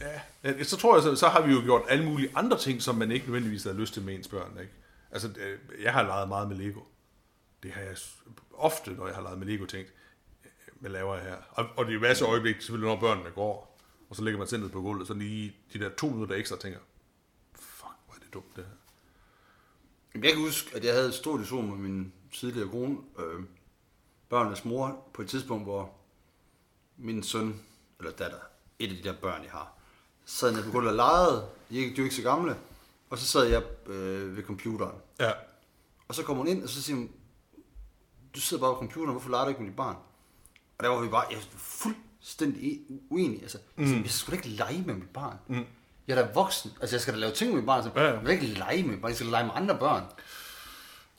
[0.00, 2.94] Ja, så tror jeg, så, så har vi jo gjort alle mulige andre ting, som
[2.94, 4.58] man ikke nødvendigvis har lyst til med ens børn.
[4.60, 4.72] Ikke?
[5.10, 6.80] Altså, øh, jeg har leget meget med Lego.
[7.62, 7.96] Det har jeg
[8.54, 9.92] ofte, når jeg har leget med Lego, tænkt,
[10.44, 11.36] øh, hvad laver jeg her?
[11.50, 13.78] Og, og det er masser af øjeblik, selvfølgelig når børnene går,
[14.10, 16.78] og så ligger man sendet på gulvet, så lige de der to minutter ekstra tænker,
[17.54, 20.22] fuck, hvor er det dumt det her.
[20.22, 23.44] Jeg kan huske, at jeg havde et stort diskussion med min tidligere kone, øh,
[24.28, 25.94] børnenes mor, på et tidspunkt, hvor
[26.96, 27.60] min søn,
[27.98, 28.38] eller datter,
[28.78, 29.75] et af de der børn, jeg har,
[30.26, 31.46] sad nede på gulvet og legede.
[31.70, 32.56] De er ikke, de er jo ikke så gamle.
[33.10, 34.94] Og så sad jeg øh, ved computeren.
[35.20, 35.30] Ja,
[36.08, 37.10] Og så kommer hun ind, og så siger hun,
[38.34, 39.96] du sidder bare på computeren, hvorfor leger du ikke med dit barn?
[40.78, 43.42] Og der var vi bare, jeg var fuldstændig uenige.
[43.42, 43.84] Altså, mm.
[43.84, 45.36] jeg da ikke lege med mit barn.
[45.46, 45.64] Mm.
[46.08, 46.72] Jeg er da voksen.
[46.80, 47.82] Altså, jeg skal da lave ting med mit barn.
[47.82, 48.12] Så Ja, ja.
[48.12, 49.08] Jeg vil ikke lege med mit barn.
[49.08, 50.02] Jeg skal lege med andre børn.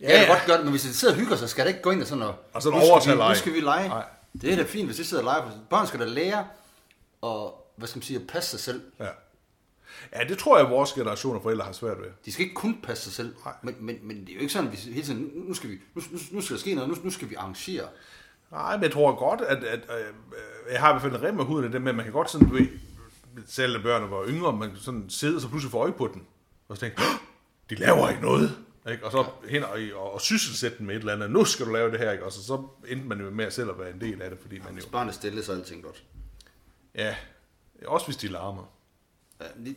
[0.02, 0.34] Ja, jeg kan ja.
[0.34, 2.02] godt gøre det, men hvis de sidder og hygger sig, skal da ikke gå ind
[2.02, 2.36] og sådan noget.
[2.54, 3.30] Og så overtage vi, lege.
[3.30, 3.88] Nu skal vi lege.
[3.90, 4.06] Nej.
[4.42, 5.52] Det er da fint, hvis de sidder og leger.
[5.70, 6.48] Børn skal da lære
[7.22, 8.82] og, hvad skal man sige, at passe sig selv.
[9.00, 9.08] ja.
[10.16, 12.08] Ja, det tror jeg, at vores generation af forældre har svært ved.
[12.26, 13.54] De skal ikke kun passe sig selv, Nej.
[13.64, 15.78] men, men, men det er jo ikke sådan, at vi hele tiden, nu, skal vi,
[15.96, 17.88] nu, nu, nu skal der ske noget, nu, nu skal vi arrangere.
[18.52, 20.14] Nej, men jeg tror godt, at, at, at øh,
[20.74, 22.14] jeg har i hvert fald en rem af huden af det med, at man kan
[22.14, 22.68] godt sådan, du ved,
[23.48, 26.24] selv da børnene var yngre, man sådan sidde så pludselig få øje på den,
[26.68, 27.20] og så tænke, "Åh,
[27.70, 28.58] de laver ikke noget,
[28.92, 29.06] ikke?
[29.06, 31.72] og så hen og, og, og sysselsætte den med et eller andet, nu skal du
[31.72, 32.24] lave det her, ikke?
[32.26, 34.40] og så, så endte man jo med at selv at være en del af det,
[34.42, 36.04] fordi man jo, Hvis barnet stille, så er alting godt.
[36.96, 37.16] ja,
[37.86, 38.64] også hvis de larmer.
[39.42, 39.76] Ja, men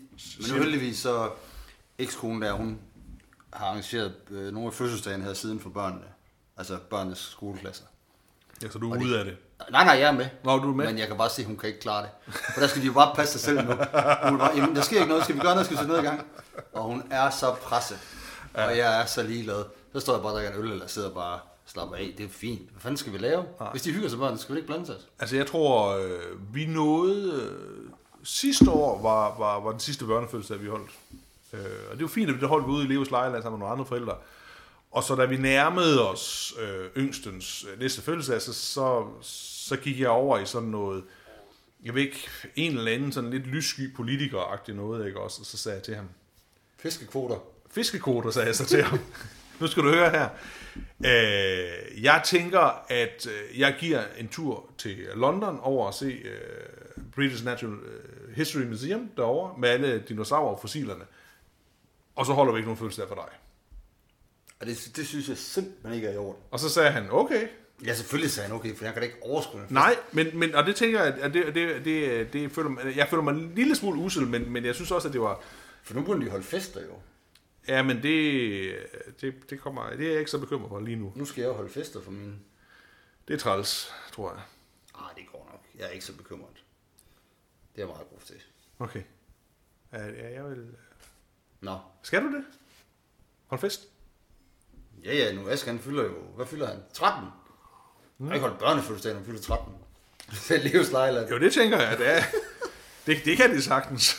[0.62, 1.30] heldigvis så,
[1.98, 2.78] ekskonen der, hun
[3.52, 6.04] har arrangeret øh, nogle af fødselsdagen her siden for børnene.
[6.56, 7.84] Altså børnenes skoleklasser.
[8.62, 9.36] Ja, så du er ude af det.
[9.70, 10.26] Nej, nej, jeg er med.
[10.44, 10.86] Nå, du er med.
[10.86, 12.34] Men jeg kan bare se, at hun kan ikke klare det.
[12.54, 13.72] For der skal de jo bare passe sig selv nu.
[14.28, 15.24] Hun bare, Jamen, der sker ikke noget.
[15.24, 15.66] Skal vi gøre noget?
[15.66, 16.26] Skal vi sætte noget i gang?
[16.72, 17.98] Og hun er så presset.
[18.54, 19.64] Og jeg er så ligeglad.
[19.92, 22.14] Så står jeg bare og drikker en øl, eller sidder bare slapper af.
[22.18, 22.70] Det er fint.
[22.70, 23.44] Hvad fanden skal vi lave?
[23.70, 24.94] Hvis de hygger sig børn, så skal vi ikke blande sig.
[25.18, 27.32] Altså, jeg tror, øh, vi nåede...
[27.42, 27.89] Øh,
[28.24, 30.90] sidste år var, var, var den sidste børnefødselsdag, vi holdt.
[31.52, 33.66] Øh, og det var fint, at det holdt vi ude i Leos lejlighed sammen med
[33.66, 34.16] nogle andre forældre.
[34.90, 40.00] Og så da vi nærmede os øh, yngstens øh, næste fødselsdag, så, så, så gik
[40.00, 41.04] jeg over i sådan noget,
[41.84, 45.40] jeg ved ikke, en eller anden sådan lidt lyssky politiker noget, ikke også?
[45.40, 46.08] Og så sagde jeg til ham,
[46.78, 47.36] Fiskekvoter.
[47.70, 48.98] fiskekoder, sagde jeg så til ham.
[49.60, 50.28] nu skal du høre her.
[51.04, 56.89] Øh, jeg tænker, at øh, jeg giver en tur til London over at se øh,
[57.14, 61.04] British Natural øh, History Museum derovre med alle dinosaurfossilerne.
[62.16, 63.28] Og så holder vi ikke nogen fødselsdag for dig.
[64.60, 66.42] Og det, det synes jeg simpelthen ikke er i orden.
[66.50, 67.48] Og så sagde han, okay.
[67.84, 69.70] Ja, selvfølgelig sagde han okay, for jeg kan da ikke overskue det.
[69.70, 73.08] Nej, men, men og det tænker jeg, at det, det, det, det føler, mig- jeg
[73.08, 75.40] føler mig en lille smule usel, men, men jeg synes også, at det var,
[75.82, 76.92] For nu burde de holde fester jo.
[77.68, 78.76] ja, men det,
[79.20, 81.12] det, det kommer, det er jeg ikke så bekymret for lige nu.
[81.16, 82.34] Nu skal jeg jo holde fester for mine...
[83.28, 84.42] Det er træls, tror jeg.
[84.94, 85.60] Ah, det går nok.
[85.78, 86.59] Jeg er ikke så bekymret.
[87.80, 88.36] Det er jeg meget god til.
[88.78, 89.02] Okay.
[89.92, 90.66] Ja, ja, jeg vil...
[91.60, 91.78] Nå.
[92.02, 92.44] Skal du det?
[93.46, 93.80] Hold fest.
[95.04, 96.14] Ja, ja, nu Aske, han fylder jo...
[96.36, 96.78] Hvad fylder han?
[96.92, 97.24] 13?
[97.24, 97.30] Mm.
[98.18, 99.74] Han har ikke holdt børnefødselsdag, han fylder 13.
[100.30, 101.30] Det er Leos Lejland.
[101.30, 102.22] Jo, det tænker jeg, det er.
[103.06, 104.16] Det, det kan de sagtens.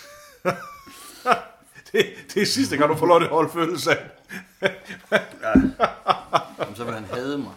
[1.92, 4.10] det, det er sidste gang, du får lov til at holde fødselsdag.
[6.60, 7.54] Jamen, så vil han hade mig.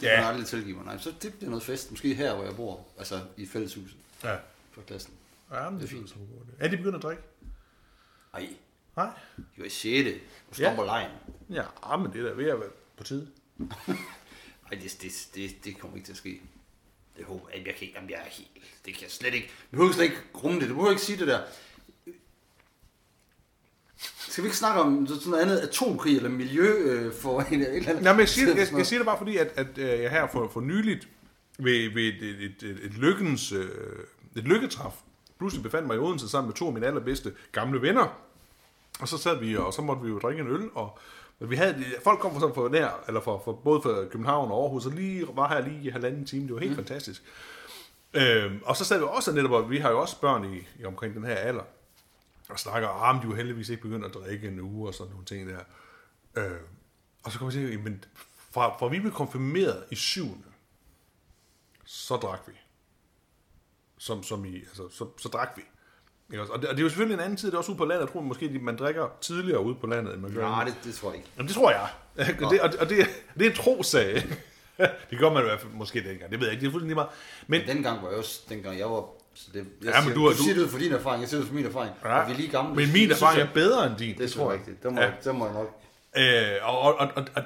[0.00, 0.14] Det Ja.
[0.14, 0.84] kan han aldrig tilgive mig.
[0.84, 1.90] Nej, så det bliver noget fest.
[1.90, 2.86] Måske her, hvor jeg bor.
[2.98, 4.36] Altså i fælleshuset Ja.
[4.78, 5.14] For klassen.
[5.52, 6.16] Ja, men det er fint.
[6.58, 7.22] Er de begyndt at drikke?
[8.34, 8.48] Ej,
[8.96, 9.10] Nej.
[9.58, 10.08] jo i 6.
[10.48, 10.86] Nu stopper ja.
[10.86, 11.10] lejen.
[11.50, 13.30] Ja, men det er da ved at være på tide.
[14.70, 16.40] Ej, det, det, det, det kommer ikke til at ske.
[17.16, 17.66] Det håber jeg.
[17.66, 17.94] Jeg kan ikke.
[17.94, 18.50] Jamen, jeg er helt...
[18.84, 19.46] Det kan jeg slet ikke.
[19.46, 20.68] Du behøver slet ikke rumme det.
[20.68, 21.40] Du behøver ikke sige det der.
[24.28, 27.88] Skal vi ikke snakke om sådan noget andet atomkrig eller miljø øh, for en eller
[27.88, 28.02] andet?
[28.02, 30.28] Nej, men jeg siger, jeg, jeg siger det bare fordi, at, at øh, jeg her
[30.32, 31.08] for, for nyligt
[31.58, 33.68] ved, ved et, et, et, et, lykkens, øh,
[34.38, 34.92] et lykketræf,
[35.38, 38.06] pludselig befandt mig i Odense sammen med to af mine allerbedste gamle venner.
[39.00, 40.98] Og så sad vi, og så måtte vi jo drikke en øl, og
[41.38, 44.62] men vi havde, folk kom fra, fra nær, eller fra, fra, både fra København og
[44.62, 46.76] Aarhus, og lige var her lige i halvanden time, det var helt mm.
[46.76, 47.22] fantastisk.
[48.14, 50.84] Øhm, og så sad vi også netop, og vi har jo også børn i, i
[50.84, 51.62] omkring den her alder,
[52.48, 54.94] og snakker, ah, men de er jo heldigvis ikke begyndt at drikke en uge, og
[54.94, 55.60] sådan nogle ting der.
[56.36, 56.58] Øh,
[57.24, 58.04] og så kommer vi til, men
[58.50, 60.44] fra, fra vi blev konfirmeret i syvende,
[61.84, 62.52] så drak vi.
[63.98, 65.62] Som, som i, altså, så, så drak vi.
[66.30, 66.52] Ikke også?
[66.52, 67.84] Og, det, og det er jo selvfølgelig en anden tid, det er også ude på
[67.84, 68.04] landet.
[68.06, 70.40] Jeg tror måske, man drikker tidligere ude på landet, end man gør.
[70.48, 71.28] Nej, det, det tror jeg ikke.
[71.36, 71.88] Jamen, det tror jeg.
[72.44, 73.06] Og det, og, og det,
[73.38, 74.14] det er en trosag.
[75.10, 76.30] det gør man i hvert fald måske dengang.
[76.30, 76.60] Det ved jeg ikke.
[76.60, 77.10] Det er fuldstændig meget.
[77.46, 79.04] Men Dengang var jeg også, dengang jeg var...
[79.34, 81.28] Så det, jeg Ja, men siger, du du, siger det ud fra din erfaring, jeg
[81.28, 81.94] siger det ud fra min erfaring.
[82.04, 82.26] Ja.
[82.26, 82.74] Vi er lige gamle.
[82.74, 84.18] men Det min erfaring er bedre end din.
[84.18, 84.78] Det tror jeg ikke.
[84.82, 85.10] Det må, Ja.
[85.24, 85.80] det må jeg nok.
[86.16, 87.42] Øh, og, og, og, og, og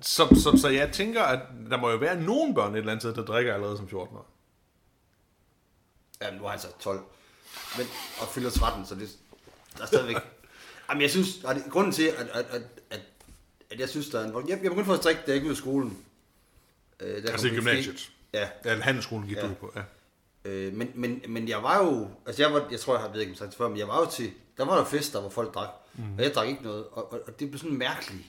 [0.00, 3.02] så, så, så jeg tænker, at der må jo være nogen børn et eller andet
[3.02, 4.26] sted, der drikker allerede som 14 år.
[6.22, 7.00] Ja, nu er han så 12.
[7.78, 7.86] Men,
[8.20, 9.10] og fylder 13, så det
[9.76, 10.16] der er stadigvæk...
[10.88, 13.00] Jamen, jeg synes, at grunden til, at, at, at, at,
[13.70, 14.48] at jeg synes, der er en...
[14.48, 15.98] Jeg, jeg begyndte for at strikke, da jeg gik ud af skolen.
[17.00, 18.10] Øh, der Altså i gymnasiet.
[18.32, 19.42] Ja, Ja, handelsskolen gik Ja.
[19.48, 19.72] du på.
[19.76, 19.82] Ja.
[20.50, 23.20] Øh, men, men, men jeg var jo, altså jeg, var, jeg tror, jeg har ved
[23.20, 25.30] ikke, om sagt det før, men jeg var jo til, der var der fester, hvor
[25.30, 26.14] folk drak, mm.
[26.18, 28.24] og jeg drak ikke noget, og, og, og det blev sådan mærkeligt.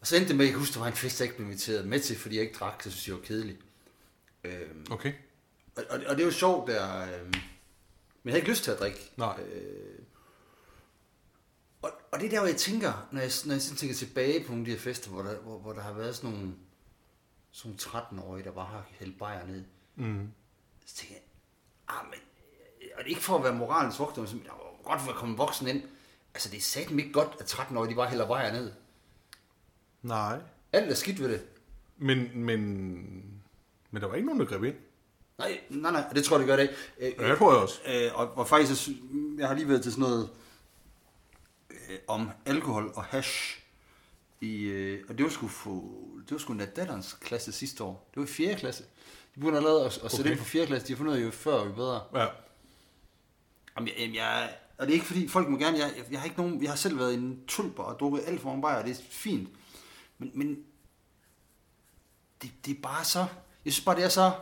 [0.00, 1.36] Og så endte det med, at jeg kan huske, der var en fest, jeg ikke
[1.36, 3.56] blev inviteret med til, fordi jeg ikke drak, så synes jeg var kedelig.
[4.44, 4.52] Øh,
[4.90, 5.12] Okay.
[5.76, 7.34] Og, og, og, det er jo sjovt, der, øh, men
[8.24, 9.12] jeg havde ikke lyst til at drikke.
[9.16, 9.40] Nej.
[9.40, 9.98] Øh,
[11.82, 14.44] og, og det er der, hvor jeg tænker, når jeg, når jeg sådan tænker tilbage
[14.44, 16.54] på nogle af de her fester, hvor der, hvor, hvor der har været sådan nogle,
[17.50, 19.64] sådan nogle 13-årige, der bare har hældt bajer ned.
[19.96, 20.30] Mm.
[20.86, 21.22] Så tænker jeg,
[21.88, 22.20] ah, men,
[22.82, 25.10] øh, og det er ikke for at være moralens vogter, men der var godt for
[25.10, 25.82] at komme voksen ind.
[26.34, 28.72] Altså, det er satme ikke godt, at 13-årige, de bare hælder bajer ned.
[30.02, 30.40] Nej.
[30.72, 31.46] Alt er skidt ved det.
[31.96, 32.60] Men, men,
[33.90, 34.76] men der var ikke nogen, der greb ind.
[35.42, 37.22] Nej, nej, nej, det tror jeg, det gør det ikke.
[37.22, 37.80] Ja, det tror jeg også.
[37.86, 38.88] Øh, og, og faktisk,
[39.38, 40.30] jeg, har lige været til sådan noget
[41.70, 43.58] øh, om alkohol og hash.
[44.40, 45.70] I, øh, og det var sgu, for,
[46.24, 48.08] det var sgu endda datterens klasse sidste år.
[48.14, 48.54] Det var i 4.
[48.54, 48.84] klasse.
[49.34, 50.30] De begyndte allerede at, at sætte Okay.
[50.30, 50.66] ind på 4.
[50.66, 50.88] klasse.
[50.88, 52.02] De har fundet ud af, jo før jo bedre.
[52.14, 52.26] Ja.
[53.76, 56.20] Jamen, jeg, jamen, jeg, og det er ikke fordi, folk må gerne, jeg, jeg, jeg
[56.20, 58.78] har ikke nogen, jeg har selv været en tulper og drukket alt for mange bajer,
[58.78, 59.48] og det er fint.
[60.18, 60.64] Men, men
[62.42, 63.26] det, det er bare så,
[63.64, 64.32] jeg synes bare, det er så,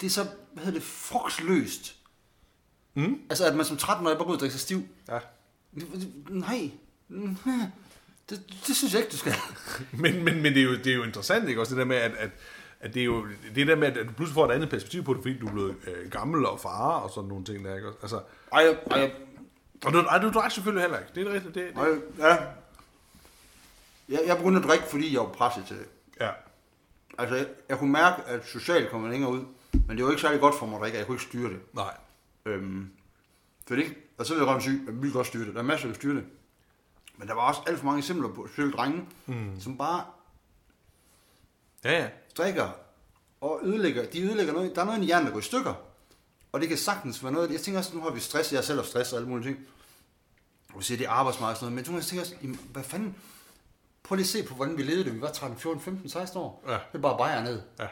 [0.00, 1.96] det er så, hvad hedder det, frugtsløst.
[2.94, 3.20] Mm.
[3.30, 4.82] Altså, at man som 13-årig bare går ud og drikker sig stiv.
[5.08, 5.18] ja.
[6.28, 6.70] Nej,
[8.30, 9.34] det, det synes jeg ikke, du skal.
[10.02, 11.60] Men, men, men det, er jo, det er jo interessant, ikke?
[11.60, 12.30] Også det der med, at, at,
[12.80, 15.14] at det er jo det der med, at du pludselig får et andet perspektiv på
[15.14, 17.88] det, fordi du er blevet øh, gammel og far og sådan nogle ting der, ikke?
[18.02, 18.20] Altså,
[18.52, 19.12] Ej, ej,
[19.84, 21.10] og du, ej, du drak selvfølgelig heller ikke.
[21.14, 21.54] Det er rigtigt.
[21.54, 22.36] Det, det, ej, ja.
[24.08, 25.86] Jeg, jeg begyndte at drikke, fordi jeg var presset til det.
[26.20, 26.30] ja.
[27.18, 29.44] Altså, jeg, jeg kunne mærke, at socialt kom jeg længere ud,
[29.88, 31.60] men det var ikke særlig godt for mig at drikke, jeg kunne ikke styre det.
[31.74, 31.96] Nej.
[32.46, 32.90] Øhm,
[33.68, 35.54] for det, og så vil jeg rømme syg, jeg ville godt styre det.
[35.54, 36.24] Der er masser, der kan styre det.
[37.16, 39.60] Men der var også alt for mange eksempler på specielt drenge, mm.
[39.60, 40.04] som bare
[41.84, 42.08] Ja, ja.
[42.38, 42.70] drikker
[43.40, 44.06] og ødelægger.
[44.10, 44.74] De ødelægger noget.
[44.74, 45.74] Der er noget i hjernen, der går i stykker.
[46.52, 47.52] Og det kan sagtens være noget.
[47.52, 48.52] Jeg tænker også, nu har vi stress.
[48.52, 49.66] Jeg selv har stress og alle mulige ting.
[50.72, 51.88] Og vi siger, det er arbejdsmarked og sådan noget.
[51.88, 52.36] Men jeg tænker også,
[52.72, 53.16] hvad fanden?
[54.02, 55.14] Prøv lige at se på, hvordan vi levede det.
[55.14, 56.64] Vi var 13, 14, 15, 16 år.
[56.66, 56.72] Ja.
[56.72, 57.62] Det er bare bajer ned.
[57.78, 57.86] ja.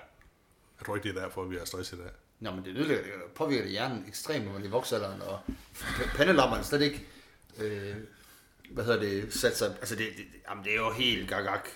[0.80, 2.10] Jeg tror ikke, det er derfor, vi har stress i dag.
[2.40, 5.40] Nå, men det ødelægger, det påvirker det hjernen ekstremt, når man er i voksalderen, og
[6.14, 7.06] pandelammerne slet ikke,
[7.58, 7.96] øh,
[8.70, 11.68] hvad hedder det, sat sig, altså det, det, jamen det er jo helt gagak.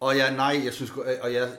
[0.00, 1.56] Og jeg, nej, jeg synes, og jeg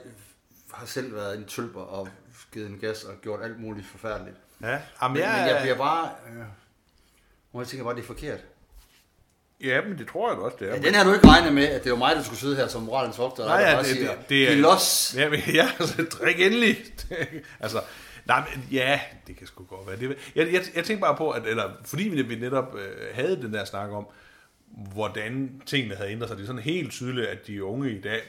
[0.72, 2.08] har selv været en tølper og
[2.52, 4.36] givet en gas og gjort alt muligt forfærdeligt.
[4.60, 4.68] Ja.
[4.68, 6.44] Jamen, Men, men jeg, jeg bliver bare, øh,
[7.50, 8.40] hvor jeg tænker bare, det er forkert.
[9.64, 10.74] Ja, men det tror jeg da også, det er.
[10.74, 12.68] Ja, den har du ikke regnet med, at det var mig, der skulle sidde her
[12.68, 15.14] som moralens vogter, Nej, og ja, bare det- siger, det- det er- giv los.
[15.16, 16.76] Ja, men, ja altså, drik endelig.
[17.60, 17.80] altså,
[18.26, 19.96] nej, men, ja, det kan sgu godt være.
[20.10, 23.52] Det, jeg, jeg, jeg tænker bare på, at, eller, fordi vi, netop øh, havde den
[23.52, 24.06] der snak om,
[24.92, 26.36] hvordan tingene havde ændret sig.
[26.36, 28.20] Det er sådan helt tydeligt, at de unge i dag,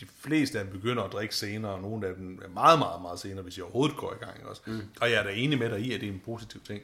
[0.00, 3.02] de fleste af dem begynder at drikke senere, og nogle af dem er meget, meget,
[3.02, 4.46] meget senere, hvis de overhovedet går i gang.
[4.48, 4.62] Også.
[4.66, 4.80] Mm.
[5.00, 6.82] Og jeg er da enig med dig i, at det er en positiv ting.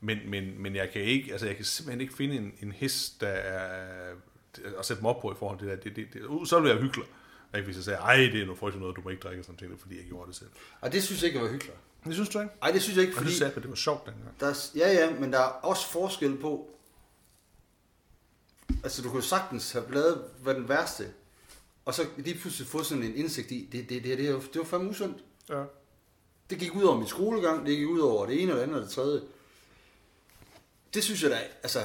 [0.00, 3.20] Men, men, men jeg kan ikke, altså jeg kan simpelthen ikke finde en, en hest,
[3.20, 4.14] der er
[4.78, 5.82] at sætte mig op på i forhold til det der.
[5.82, 7.06] Det, det, det, uh, så ville jeg hyggelig.
[7.54, 9.56] Ikke hvis jeg sagde, ej, det er noget frygteligt noget, du må ikke drikke sådan
[9.56, 10.48] ting, fordi jeg gjorde det selv.
[10.80, 11.76] Og det synes jeg ikke var hyggeligt.
[12.04, 12.52] Det synes du ikke?
[12.60, 13.30] Nej, det synes jeg ikke, Og fordi...
[13.30, 14.40] du sagde, at det var sjovt dengang.
[14.40, 16.70] Der er, ja, ja, men der er også forskel på...
[18.82, 21.04] Altså, du kunne sagtens have lavet, hvad den værste,
[21.84, 24.64] og så lige pludselig få sådan en indsigt i, det, det, det, det, det var
[24.64, 25.24] fandme usundt.
[25.48, 25.64] Ja.
[26.50, 28.76] Det gik ud over min skolegang, det gik ud over det ene og det andet
[28.76, 29.20] og det tredje.
[30.94, 31.78] Det synes jeg da, altså,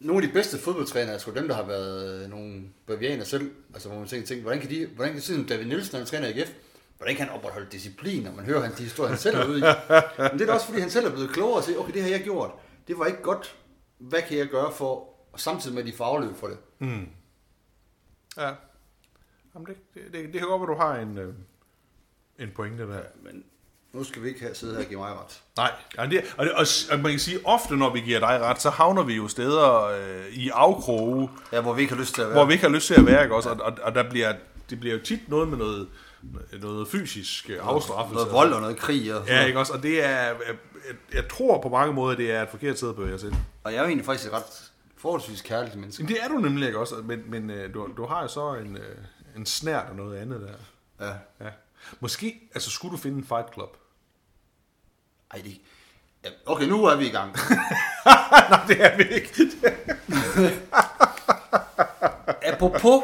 [0.00, 3.50] nogle af de bedste fodboldtrænere er sgu dem, der har været øh, nogle bavianer selv.
[3.74, 6.28] Altså, hvor man tænker, tænker hvordan kan de, hvordan kan sådan David Nielsen, han træner
[6.28, 6.50] i AGF,
[6.96, 9.58] hvordan kan han opretholde disciplin, når man hører han, de historier, han selv er ude
[9.58, 9.62] i.
[10.30, 12.02] Men det er da også, fordi han selv er blevet klogere og siger, okay, det
[12.02, 12.50] har jeg gjort.
[12.88, 13.56] Det var ikke godt.
[13.98, 16.58] Hvad kan jeg gøre for, og samtidig med at de får afløb for det.
[18.36, 18.54] Ja.
[19.54, 21.34] Jamen, det, det, det, det kan godt være, du har en, øh,
[22.38, 23.02] en pointe der.
[23.22, 23.44] Men
[23.94, 25.40] nu skal vi ikke have, sidde her og give mig ret.
[25.56, 28.40] Nej, ja, det, og, det, og, og man kan sige, ofte når vi giver dig
[28.40, 32.14] ret, så havner vi jo steder øh, i afkroge, Ja, hvor vi ikke har lyst
[32.14, 32.36] til at være.
[32.36, 33.48] hvor vi ikke har lyst til at være, ikke også?
[33.50, 34.34] Og, og, og der bliver,
[34.70, 35.88] det bliver jo tit noget med noget,
[36.60, 38.14] noget fysisk øh, afstraffelse.
[38.14, 39.14] Noget vold og noget krig.
[39.14, 39.72] Og, Ja, ikke også?
[39.72, 40.36] Og det er, jeg,
[41.14, 43.30] jeg, tror på mange måder, det er et forkert sted at bevæge sig
[43.64, 46.02] og jeg er jo egentlig faktisk et ret forholdsvis kærligt menneske.
[46.02, 48.54] Men det er du nemlig ikke også, men, men øh, du, du har jo så
[48.54, 48.96] en, øh,
[49.36, 51.06] en snært og noget andet der.
[51.06, 51.12] Ja.
[51.44, 51.50] Ja.
[52.00, 53.76] Måske, altså skulle du finde en fight club?
[55.34, 55.60] Ej, det...
[56.24, 57.32] Ja, okay, nu er vi i gang.
[58.06, 59.52] Nej, det er vi ikke.
[62.52, 63.02] Apropos,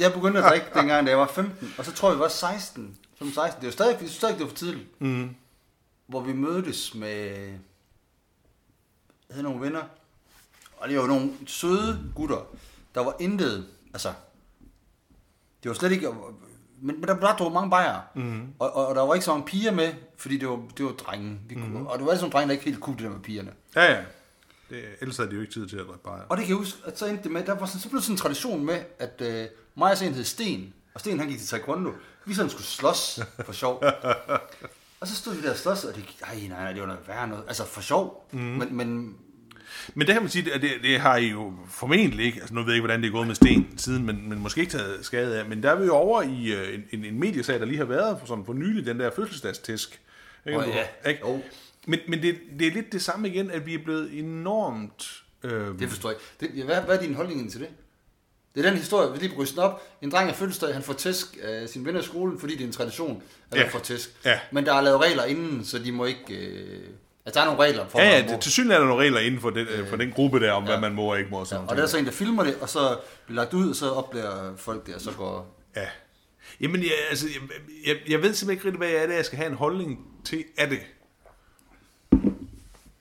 [0.00, 2.28] jeg begyndte at drikke dengang, da jeg var 15, og så tror jeg, vi var
[2.28, 2.98] 16.
[3.18, 3.60] Som 16.
[3.60, 5.00] Det er jo stadig, synes stadig, det var for tidligt.
[5.00, 5.34] Mm.
[6.06, 7.26] hvor vi mødtes med...
[9.28, 9.82] Jeg havde nogle venner,
[10.76, 12.46] og det var nogle søde gutter.
[12.94, 14.12] Der var intet, altså...
[15.62, 16.08] Det var slet ikke...
[16.84, 18.02] Men, men der blev drukket mange bajere.
[18.14, 18.42] Mm.
[18.58, 20.92] Og, og, og, der var ikke så mange piger med, fordi det var, det var
[20.92, 21.38] drenge.
[21.48, 21.86] Vi kunne, mm.
[21.86, 23.52] Og det var sådan nogle drenge, der ikke helt kunne det der med pigerne.
[23.76, 24.02] Ja, ja.
[24.70, 26.22] Det, ellers havde de jo ikke tid til at drikke bajer.
[26.28, 28.00] Og det kan jeg huske, at så endte det med, der var sådan, så blev
[28.00, 31.38] sådan en tradition med, at øh, mig og en hed Sten, og Sten han gik
[31.38, 31.90] til taekwondo.
[32.24, 33.82] Vi sådan skulle slås for sjov.
[35.00, 37.08] og så stod vi der og slås, og det ej, nej, nej, det var noget
[37.08, 37.44] værre noget.
[37.48, 38.28] Altså for sjov.
[38.32, 38.38] Mm.
[38.40, 39.16] Men, men
[39.94, 42.60] Men det kan man sige, at det, det har I jo formentlig ikke, altså nu
[42.60, 45.04] ved jeg ikke, hvordan det er gået med Sten siden, men, men måske ikke taget
[45.04, 47.64] skade af, men der er vi jo over i øh, en, en, en mediesag, der
[47.66, 50.00] lige har været for, sådan for nylig, den der fødselsdagstæsk.
[50.46, 50.58] Ikke?
[50.58, 50.64] Åh,
[51.04, 51.10] ja.
[51.10, 51.20] Ikke?
[51.28, 51.42] Jo.
[51.86, 55.22] Men, men det, det er lidt det samme igen, at vi er blevet enormt...
[55.44, 56.56] Øh, det forstår jeg ikke.
[56.56, 57.68] Det, hvad, hvad er din holdning til det?
[58.54, 59.82] Det er den historie, vi lige på rysten op.
[60.02, 62.66] En dreng af fødselsdag, han får tæsk af sine venner i skolen, fordi det er
[62.66, 63.62] en tradition, at Ja.
[63.62, 64.10] han får tæsk.
[64.24, 64.38] Ja.
[64.52, 66.34] Men der er lavet regler inden, så de må ikke...
[66.36, 66.80] Øh,
[67.26, 69.20] altså, der er nogle regler for, ja, ja, det, til synligheden er der nogle regler
[69.20, 70.70] inden for den, øh, for den gruppe der, om ja.
[70.70, 71.38] hvad man må og ikke må.
[71.38, 71.76] Og, sådan Og noget.
[71.78, 74.56] der er så en, der filmer det, og så bliver lagt ud, og så opdager
[74.56, 75.60] folk det, og så går...
[75.76, 75.86] Ja.
[76.60, 77.40] Jamen, jeg, altså, jeg,
[77.86, 80.44] jeg, jeg ved simpelthen ikke rigtig, hvad er det, jeg skal have en holdning til
[80.58, 80.78] af det.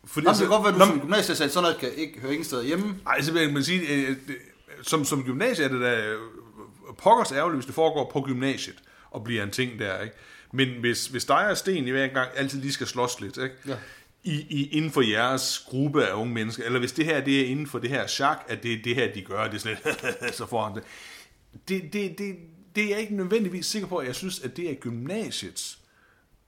[0.05, 2.19] Fordi, men det kan godt være, at du som gymnasiet sagde, sådan noget kan ikke
[2.19, 2.95] høre ingen steder hjemme.
[3.07, 4.37] Ej, så vil man sige, øh, det-
[4.81, 6.17] som, som gymnasie er det da øh,
[6.97, 8.75] pokkers ærgerligt, hvis det foregår på gymnasiet
[9.11, 10.15] og bliver en ting der, ikke?
[10.53, 13.55] Men hvis, hvis dig og Sten i hver gang altid lige skal slås lidt, ikke?
[13.67, 13.75] Ja.
[14.23, 17.45] I, i, inden for jeres gruppe af unge mennesker, eller hvis det her det er
[17.45, 19.77] inden for det her chak, at det er det her, de gør, det er sådan
[19.85, 20.83] lidt, så får han det.
[21.67, 22.35] Det, det, det.
[22.75, 25.79] det er jeg ikke nødvendigvis sikker på, at jeg synes, at det er gymnasiets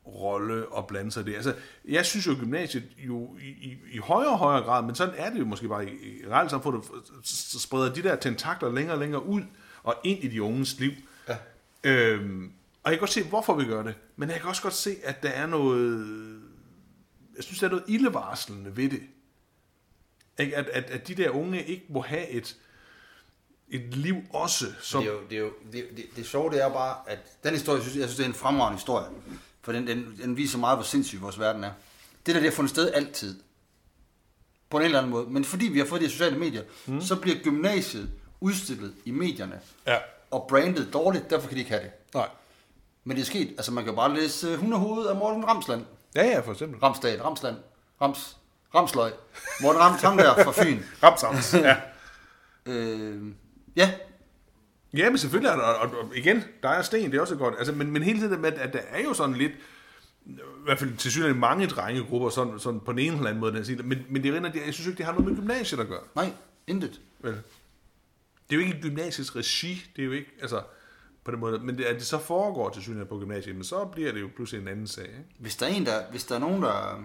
[0.08, 1.36] rolle at blande sig det.
[1.36, 1.56] Altså,
[1.88, 5.14] jeg synes jo, at gymnasiet jo i, i, i højere og højere grad, men sådan
[5.18, 6.24] er det jo måske bare i, i
[7.24, 9.42] så spreder de der tentakler længere og længere ud
[9.84, 10.92] og ind i de unges liv.
[11.30, 11.38] Ja.
[11.84, 12.52] Øhm,
[12.84, 14.96] og jeg kan godt se, hvorfor vi gør det, men jeg kan også godt se,
[15.04, 16.42] at der er noget,
[17.36, 19.02] jeg synes, der er noget ildevarslende ved det.
[20.40, 20.58] Ikke?
[20.58, 22.58] At, at, at de der unge ikke må have et,
[23.70, 25.04] et liv også, som...
[25.04, 27.54] Det, er jo, det, er jo, det, det, det sjove det er bare, at den
[27.54, 29.08] historie, jeg synes, jeg synes, det er en fremragende historie.
[29.62, 31.72] For den, den, den viser meget, hvor sindssyg vores verden er.
[32.26, 33.40] Det der, det har fundet sted altid.
[34.70, 35.28] På en eller anden måde.
[35.30, 37.02] Men fordi vi har fået de sociale medier, mm.
[37.02, 39.60] så bliver gymnasiet udstillet i medierne.
[39.88, 39.98] Ja.
[40.32, 41.92] Og brandet dårligt, derfor kan de ikke have det.
[42.14, 42.30] Nej.
[43.04, 43.50] Men det er sket.
[43.50, 45.86] Altså, man kan jo bare læse uh, Hundehoved af Morten Ramsland.
[46.16, 46.80] Ja, ja, for eksempel.
[46.80, 47.58] Ramsdal, Ramsland,
[48.02, 48.38] Rams,
[48.76, 49.12] Ramsløg.
[49.62, 50.80] Morten Rams, ham der fra Fyn.
[51.04, 51.78] Ramsams, ja.
[52.66, 53.22] Øh,
[53.76, 53.94] ja,
[54.98, 57.56] Ja, men selvfølgelig er der, og, og igen, der er sten, det er også godt.
[57.58, 59.52] Altså, men, men hele tiden med, at der er jo sådan lidt,
[60.26, 63.54] i hvert fald til synligheden mange drengegrupper, sådan, sådan på den ene eller anden måde,
[63.54, 65.80] den siger, men, men det er rent, jeg synes ikke, det har noget med gymnasiet
[65.80, 66.02] at gøre.
[66.16, 66.32] nej,
[66.68, 67.02] intet.
[67.20, 67.34] Vel?
[68.50, 70.62] Det er jo ikke gymnasiets regi, det er jo ikke, altså,
[71.26, 73.86] på den måde, men det, at det så foregår til synligheden på gymnasiet, men så
[73.86, 75.26] bliver det jo pludselig en anden sag, ikke?
[75.40, 77.04] Hvis der er en, der, hvis der er nogen, der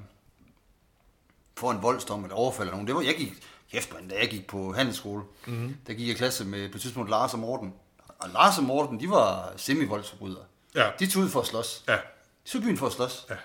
[1.56, 3.32] får en voldsdom eller overfalder nogen, det var, jeg gik,
[3.72, 5.76] kæft man, da jeg gik på handelsskole, mm-hmm.
[5.86, 7.74] der gik jeg i klasse med på et tidspunkt Lars og Morten.
[8.18, 10.44] Og Lars og Morten, de var semi-voldsforbrydere.
[10.74, 10.90] Ja.
[10.98, 11.84] De tog ud for at slås.
[11.88, 11.96] Ja.
[12.44, 13.26] De tog byen for at slås.
[13.30, 13.36] Ja.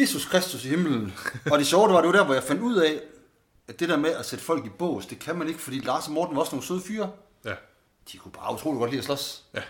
[0.00, 1.14] Jesus Kristus i himlen.
[1.50, 3.00] og det sjove, det var, det var der, hvor jeg fandt ud af,
[3.68, 6.06] at det der med at sætte folk i bås, det kan man ikke, fordi Lars
[6.06, 7.10] og Morten var også nogle søde fyre.
[7.44, 7.54] Ja.
[8.12, 9.42] De kunne bare utrolig godt lide at slås.
[9.54, 9.62] Ja.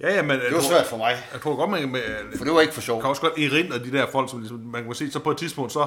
[0.00, 0.40] Ja, ja, men...
[0.40, 2.02] Det var svært for mig, Jeg tror godt, man med,
[2.36, 3.00] for det var ikke for sjov.
[3.00, 5.38] kan også godt erindre de der folk, som ligesom, man kan se, så på et
[5.38, 5.86] tidspunkt, så,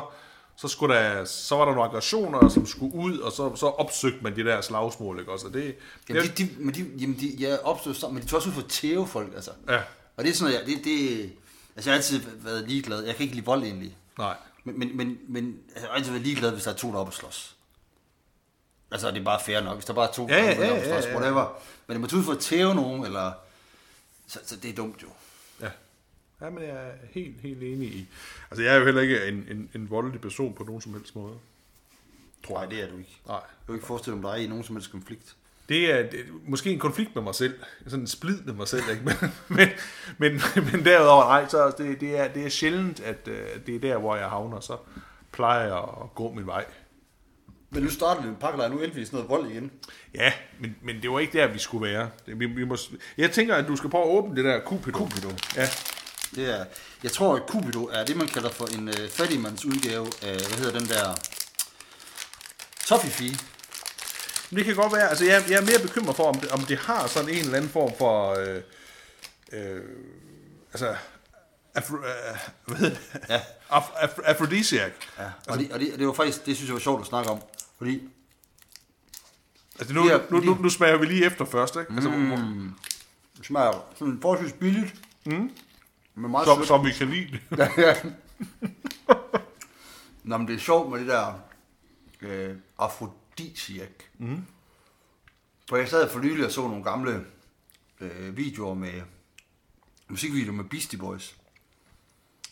[0.58, 4.20] så, skulle der, så var der nogle aggressioner, som skulle ud, og så, så opsøgte
[4.24, 5.48] man de der slagsmål, ikke også?
[5.48, 5.76] Og det,
[6.10, 8.50] Jamen, det, de, de, men de, jamen, de, jeg opstod sammen, men de tog også
[8.50, 9.52] ud for tæve folk, altså.
[9.70, 9.80] Ja.
[10.18, 11.32] Og det er sådan noget, jeg, det, det,
[11.76, 13.04] altså jeg har altid været ligeglad.
[13.04, 13.98] Jeg kan ikke lide vold egentlig.
[14.18, 14.36] nej.
[14.64, 17.00] Men, men, men, men jeg har altid været ligeglad, hvis der er to, der er
[17.00, 17.56] oppe og slås.
[18.92, 19.76] Altså, det er bare fair nok.
[19.76, 21.16] Hvis der bare er to, Ja, der ja, ja, ja, ja.
[21.16, 21.60] whatever.
[21.88, 23.32] Men det må ud for at tæve nogen, eller...
[24.28, 25.08] Så, så det er dumt jo.
[25.62, 25.70] Ja.
[26.42, 28.08] Ja, men jeg er helt, helt enig i.
[28.52, 31.16] Altså, jeg er jo heller ikke en, en, en voldelig person på nogen som helst
[31.16, 31.38] måde.
[32.50, 33.20] Nej, det er du ikke.
[33.28, 33.36] Nej.
[33.36, 35.36] Jeg kan ikke forestille mig dig i nogen som helst konflikt.
[35.70, 37.60] Det er, det er måske en konflikt med mig selv.
[37.88, 39.04] Sådan en splid med mig selv, ikke?
[39.04, 39.16] Men,
[39.48, 39.70] men,
[40.18, 43.80] men, men derudover, nej, så det, det, er, det er sjældent, at øh, det er
[43.80, 44.60] der, hvor jeg havner.
[44.60, 44.78] Så
[45.32, 46.66] plejer jeg at gå min vej.
[47.70, 49.72] Men nu starter det en pakkelejr, nu endte vi sådan noget vold igen.
[50.14, 52.10] Ja, men, men det var ikke der, vi skulle være.
[52.26, 52.78] Det, vi, vi må,
[53.18, 54.98] jeg tænker, at du skal prøve at åbne det der Cupido.
[54.98, 55.32] Cupido.
[55.56, 55.70] Ja.
[56.36, 56.66] Det er,
[57.04, 60.58] jeg tror, at Cupido er det, man kalder for en øh, fattigmands udgave af, hvad
[60.58, 61.16] hedder den der...
[62.86, 63.38] Toffifee.
[64.50, 66.78] Det kan godt være, altså jeg, jeg er mere bekymret for, om det, om det
[66.78, 68.62] har sådan en eller anden form for, øh,
[69.52, 69.82] øh,
[70.74, 70.96] altså,
[71.76, 72.02] afro, øh,
[72.66, 73.30] hvad hedder det?
[73.30, 73.42] Ja.
[73.70, 74.92] Af, af, aphrodisiac.
[75.20, 77.30] Ja, og, det, og det, det var faktisk, det synes jeg var sjovt at snakke
[77.30, 77.42] om.
[77.78, 78.10] Fordi,
[79.80, 81.94] Altså nu, Ja, nu, nu, nu smager vi lige efter først, ikke?
[81.94, 82.74] Altså, mm.
[83.38, 84.96] det smager sådan forholdsvis billigt.
[85.26, 85.52] Mm.
[86.16, 86.68] Men meget som, sødt.
[86.68, 87.40] som vi kan lide.
[87.58, 87.96] Ja, ja.
[90.24, 91.40] Nå, men det er sjovt med det der
[92.22, 94.04] øh, afrodisiak.
[94.18, 94.46] Mm.
[95.70, 97.26] For jeg sad for nylig og så nogle gamle
[98.00, 99.02] øh, videoer med
[100.08, 101.36] musikvideoer med Beastie Boys.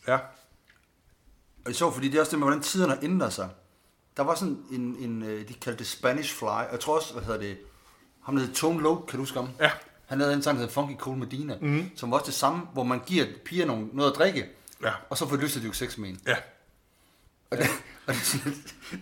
[0.08, 0.16] ja.
[0.16, 3.50] Og det er sjovt, fordi det er også det med, hvordan tiderne har ændret sig.
[4.18, 7.13] Der var sådan en, en øh, de kaldte det Spanish Fly, og jeg tror også,
[7.13, 7.57] hvad hedder det,
[8.24, 9.49] ham der hed Tone Loc, kan du huske ham?
[9.59, 9.72] Ja.
[10.05, 11.89] Han havde en sang, der hed Funky Cool Medina, mm.
[11.95, 14.45] som var også det samme, hvor man giver piger nogle, noget at drikke,
[14.84, 14.91] Ja.
[15.09, 16.20] og så får lyst til at dyrke sex med en.
[16.28, 16.36] Ja.
[17.51, 17.68] Og, det,
[18.07, 18.13] og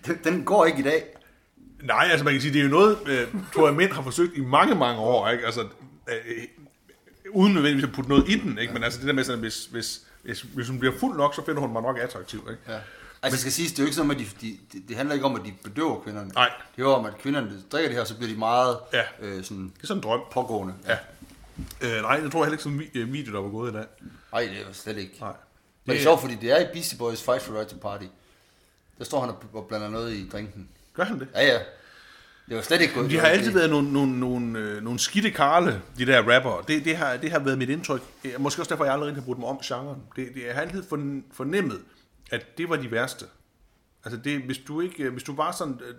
[0.06, 1.04] den, den går ikke i dag.
[1.84, 4.38] Nej, altså man kan sige, det er jo noget, øh, tror jeg, mænd har forsøgt
[4.38, 5.46] i mange, mange år, ikke?
[5.46, 5.68] Altså,
[6.10, 6.44] øh,
[7.32, 8.74] uden nødvendigvis at putte noget i den, ikke?
[8.74, 11.46] Men altså det der med sådan, hvis, hvis, hvis, hvis hun bliver fuld nok, så
[11.46, 12.74] finder hun mig nok attraktiv, ikke?
[12.74, 12.80] Ja.
[13.24, 15.14] Altså, det skal siges, det er jo ikke sådan, at de, de, de, det handler
[15.14, 16.30] ikke om, at de bedøver kvinderne.
[16.34, 16.52] Nej.
[16.76, 19.02] Det er jo om, at kvinderne drikker det her, så bliver de meget Ja.
[19.20, 20.22] øh, sådan Det er sådan en drøm.
[20.32, 20.74] pågående.
[20.88, 20.98] Ja.
[21.82, 23.86] Øh, nej, jeg tror heller ikke, sådan en øh, video, der var gået i dag.
[24.32, 25.18] Nej, det er jo slet ikke.
[25.20, 25.34] Nej.
[25.86, 28.06] Men det er sjovt, fordi det er i Beastie Boys Fight for Right to Party.
[28.98, 30.70] Der står han og- blander noget i drinken.
[30.94, 31.28] Gør han det?
[31.36, 31.60] Ja, ja.
[32.50, 33.10] Det var slet ikke gået.
[33.10, 36.62] De har altid været nogle, nogle, nogle, øh, nogle skidte karle, de der rapper.
[36.68, 38.02] Det, det, har, det har været mit indtryk.
[38.40, 40.02] Måske også derfor, jeg aldrig har brugt dem om genren.
[40.16, 41.82] Det, det, jeg har altid forn- fornemmet,
[42.32, 43.26] at det var de værste.
[44.06, 45.96] Altså, det, hvis du ikke, øh, hvis du var sådan, øh,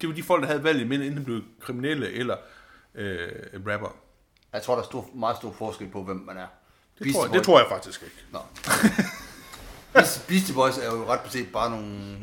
[0.00, 2.36] det var de folk, der havde valget mellem enten blev kriminelle eller
[2.94, 3.28] øh,
[3.66, 3.96] rapper.
[4.52, 6.46] Jeg tror, der er stor, meget stor forskel på, hvem man er.
[6.98, 8.16] Det tror, jeg, det tror jeg faktisk ikke.
[8.32, 8.38] Nå.
[10.28, 12.18] Beastie- Boys er jo ret beset bare nogle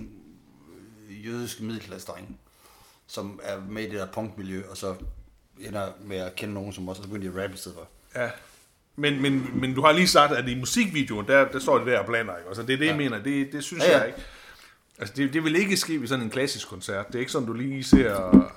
[1.09, 2.37] øh, jødiske middelklassedrenge,
[3.07, 4.95] som er med i det der punkmiljø, og så
[5.59, 7.87] ender med at kende nogen, som også er begyndt at rappe i stedet for.
[8.21, 8.29] Ja.
[8.99, 11.99] Men, men, men du har lige sagt, at i musikvideoen, der, der står det der
[11.99, 12.47] og blander, ikke?
[12.47, 13.23] Altså, det er det, jeg mener.
[13.23, 13.97] Det, det synes Ja, ja.
[13.97, 14.19] jeg ikke.
[14.99, 17.07] Altså, det, det vil ikke ske ved sådan en klassisk koncert.
[17.07, 18.47] Det er ikke sådan, du lige ser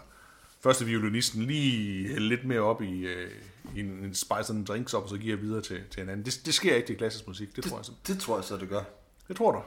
[0.63, 3.31] første violinisten lige lidt mere op i, øh,
[3.77, 6.27] i en, en spice en drinks op, og så giver videre til, til en anden.
[6.27, 7.93] Det, det sker ikke til klassisk musik, det tror jeg så.
[8.07, 8.83] Det tror jeg så, det gør.
[9.29, 9.61] Det tror du.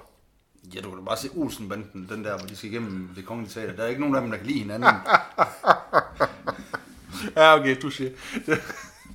[0.75, 3.53] Ja, du kan da bare se Olsenbanden, den der, hvor de skal igennem det kongelige
[3.53, 3.75] teater.
[3.75, 4.89] Der er ikke nogen af dem, der kan lide hinanden.
[7.35, 8.09] Ja, okay, du siger.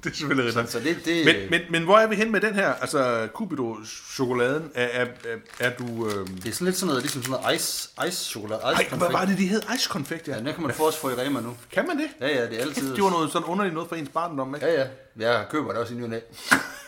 [0.05, 0.73] Det, er selvfølgelig rigtigt.
[0.73, 2.73] så det, det, Men, men, men hvor er vi hen med den her?
[2.75, 6.09] Altså, Cupido-chokoladen, er, er, er, er du...
[6.09, 6.27] Øh...
[6.27, 9.11] det er sådan lidt sådan noget, ligesom sådan noget ice, ice chokolade, ice Ej, hvad
[9.13, 9.63] var det, de hed?
[9.75, 10.33] Ice konfekt, ja.
[10.33, 11.57] Ja, den kan man få også få i Rema nu.
[11.73, 12.07] Kan man det?
[12.21, 12.95] Ja, ja, det er altid...
[12.95, 14.67] Det var noget sådan underligt noget for ens barndom, ikke?
[14.67, 14.87] Ja, ja.
[15.17, 16.13] Jeg køber det også i ny.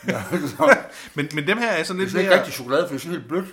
[0.09, 0.23] Ja,
[0.57, 0.77] så-
[1.15, 3.01] Men, men dem her er sådan Det er lidt mere, rigtig chokolade, for det er
[3.01, 3.47] sådan helt blødt.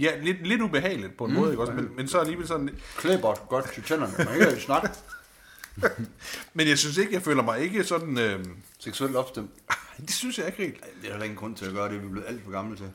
[0.00, 1.38] ja, lidt, lidt ubehageligt på en mm.
[1.38, 1.72] måde, ikke også?
[1.72, 2.70] Men, men så alligevel sådan...
[2.96, 4.12] Klæbert godt til tænderne.
[4.18, 4.88] Man kan ikke snakke.
[6.54, 8.18] Men jeg synes ikke, jeg føler mig ikke sådan...
[8.18, 8.44] Øh...
[8.78, 9.50] Seksuelt opstemt.
[10.00, 10.76] Det synes jeg ikke helt.
[10.82, 12.00] Ej, Det er der ingen grund til at gøre det.
[12.00, 12.90] Vi er blevet alt for gamle til.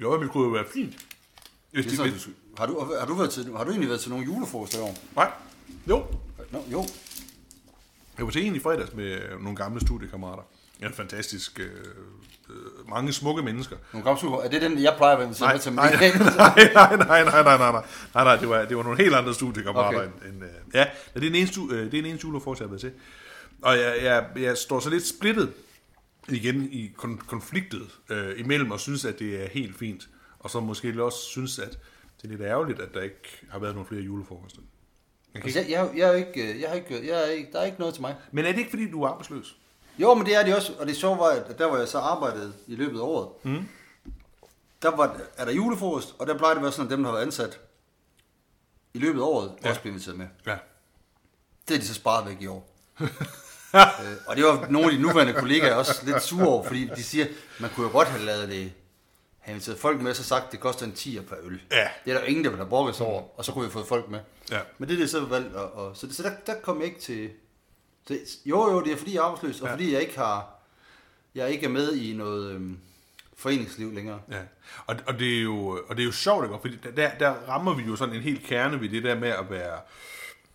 [0.00, 0.96] Jo, men det kunne jo være fint.
[1.70, 4.00] Hvis Det er sådan, du, har, du, har, du været til, har du egentlig været
[4.00, 4.96] til nogle julefrokoster i år?
[5.14, 5.32] Nej.
[5.88, 6.06] Jo.
[6.50, 6.86] Nå, jo.
[8.18, 10.42] Jeg var til en i fredags med øh, nogle gamle studiekammerater.
[10.80, 11.60] Ja, fantastisk.
[11.60, 11.66] Øh,
[12.50, 13.76] øh, mange smukke mennesker.
[13.92, 14.38] Nogle gamle super.
[14.40, 15.72] Er det den, jeg plejer at være Nej, med til?
[15.72, 17.82] nej, nej, nej, nej, nej, nej, nej, nej,
[18.14, 20.08] nej, nej, det var, det var nogle helt andre studiekammerater Okay.
[20.08, 20.26] okay.
[20.28, 20.80] end, end øh, ja,
[21.14, 22.92] det er den eneste, øh, det er den eneste julefrokost, jeg har været til.
[23.62, 25.52] Og jeg, jeg, jeg står så lidt splittet
[26.28, 30.08] igen i kon- konfliktet øh, imellem og synes, at det er helt fint,
[30.38, 31.70] og så måske også synes, at
[32.16, 34.60] det er lidt ærgerligt, at der ikke har været nogle flere julefrokoster.
[35.34, 37.60] Kan Altså, jeg, jeg, jeg, er ikke, øh, jeg, har ikke, jeg er ikke, der
[37.60, 38.14] er ikke noget til mig.
[38.32, 39.56] men er det ikke, fordi du er arbejdsløs?
[39.98, 40.72] Jo, men det er det også.
[40.78, 43.68] Og det sjove var, at der hvor jeg så arbejdede i løbet af året, mm.
[44.82, 47.10] der var, er der julefrokost, og der plejer det at være sådan, at dem, der
[47.10, 47.60] har været ansat
[48.94, 49.68] i løbet af året, ja.
[49.68, 50.26] Også bliver inviteret med.
[50.46, 50.56] Ja.
[51.68, 52.68] Det er de så sparet væk i år.
[53.00, 57.02] øh, og det var nogle af de nuværende kollegaer også lidt sure over, fordi de
[57.02, 57.26] siger,
[57.60, 58.72] man kunne jo godt have lavet det,
[59.38, 61.60] have inviteret folk med, så sagt, det koster en 10'er per øl.
[61.70, 61.88] Ja.
[62.04, 63.86] Det er der ingen, der vil have brokket over, og så kunne vi have fået
[63.86, 64.20] folk med.
[64.50, 64.60] Ja.
[64.78, 67.00] Men det er det så valgt, og, og, så, så der, der kom jeg ikke
[67.00, 67.30] til...
[68.08, 69.72] Så, jo, jo, det er fordi jeg er arbejdsløs, og Ja.
[69.72, 70.54] fordi jeg ikke har...
[71.34, 72.78] Jeg ikke er med i noget øhm,
[73.36, 74.20] foreningsliv længere.
[74.30, 74.40] Ja,
[74.86, 76.58] og, og, det er jo, og det er jo sjovt, ikke?
[76.60, 79.50] fordi der, der rammer vi jo sådan en helt kerne ved det der med at
[79.50, 79.80] være,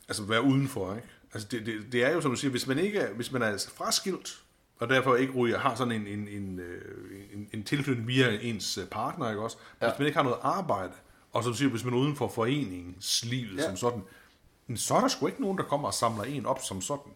[0.07, 0.95] altså være udenfor.
[0.95, 1.07] Ikke?
[1.33, 3.65] Altså det, det, det er jo som du siger, hvis man ikke hvis man er
[3.75, 4.39] fraskilt,
[4.79, 8.77] og derfor ikke ryger, har sådan en, en, en, øh, en, en tilknytning via ens
[8.77, 9.57] øh, partner, ikke også?
[9.81, 9.87] Ja.
[9.89, 10.91] Hvis man ikke har noget arbejde,
[11.33, 13.61] og som du siger, hvis man er uden for foreningslivet Ja.
[13.61, 13.67] ja.
[13.67, 16.81] som sådan, så er der sgu ikke nogen, der kommer og samler en op som
[16.81, 17.11] sådan.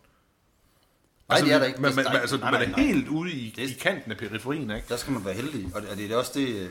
[1.30, 1.82] Nej, det er der ikke.
[1.82, 2.80] Man, Det- man, man, altså, nej, man er nej.
[2.80, 4.86] helt ude i, Det- i kanten af periferien, ikke?
[4.90, 6.48] Der skal man være heldig, og det, og det er også det...
[6.48, 6.70] Øh,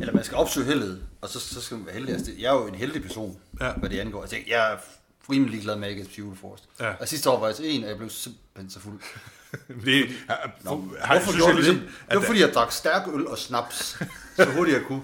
[0.00, 2.14] eller man skal opsøge heldet, og så, så skal man være heldig.
[2.14, 3.72] Altså, det, jeg er jo en heldig person, Ja.
[3.72, 4.20] hvad det angår.
[4.20, 4.76] Altså, jeg, er
[5.30, 6.64] rimelig glad med, at jeg ikke er julefrokost.
[6.80, 6.92] Ja.
[7.00, 9.00] Og sidste år var jeg til en, og jeg blev simpelthen så fuld.
[9.84, 10.08] Det,
[10.62, 11.88] Nå, har, Hvorfor gjorde jeg du ligesom, det?
[12.10, 13.98] Det var fordi, jeg drak stærk øl og snaps,
[14.36, 15.02] så hurtigt jeg kunne.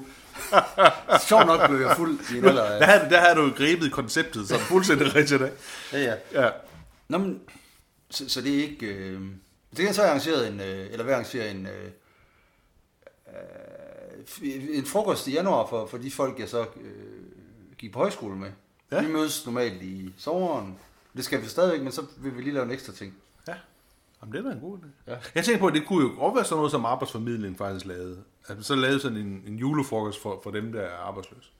[1.29, 4.49] Sjovt nok blev jeg fuld i en alder Der der havde du jo grebet konceptet
[4.49, 5.43] som fuldstændig rigtigt.
[5.43, 5.49] Ja,
[5.93, 6.15] ja.
[6.45, 6.49] Ja.
[7.09, 7.41] Nå, men,
[8.11, 8.87] så, så det er ikke...
[8.87, 9.21] Øh,
[9.77, 10.61] det kan så arrangeret en...
[10.61, 11.67] Øh, eller hvad arrangere en...
[11.67, 11.91] Øh,
[14.43, 18.37] øh, en frokost i januar for, for de folk, jeg så øh, gik på højskole
[18.37, 18.51] med.
[18.93, 19.03] Ja.
[19.03, 20.79] Vi mødes normalt i sommeren.
[21.17, 23.15] Det skal vi stadigvæk, men så vil vi lige lave en ekstra ting.
[23.49, 23.55] Ja.
[24.23, 25.11] Jamen, det er da en god idé.
[25.13, 25.17] Ja.
[25.35, 28.23] Jeg tænker på, at det kunne jo godt være sådan noget, som arbejdsformidling faktisk lavede.
[28.47, 31.51] At man så lavede sådan en, en julefrokost for, for dem, der er arbejdsløse.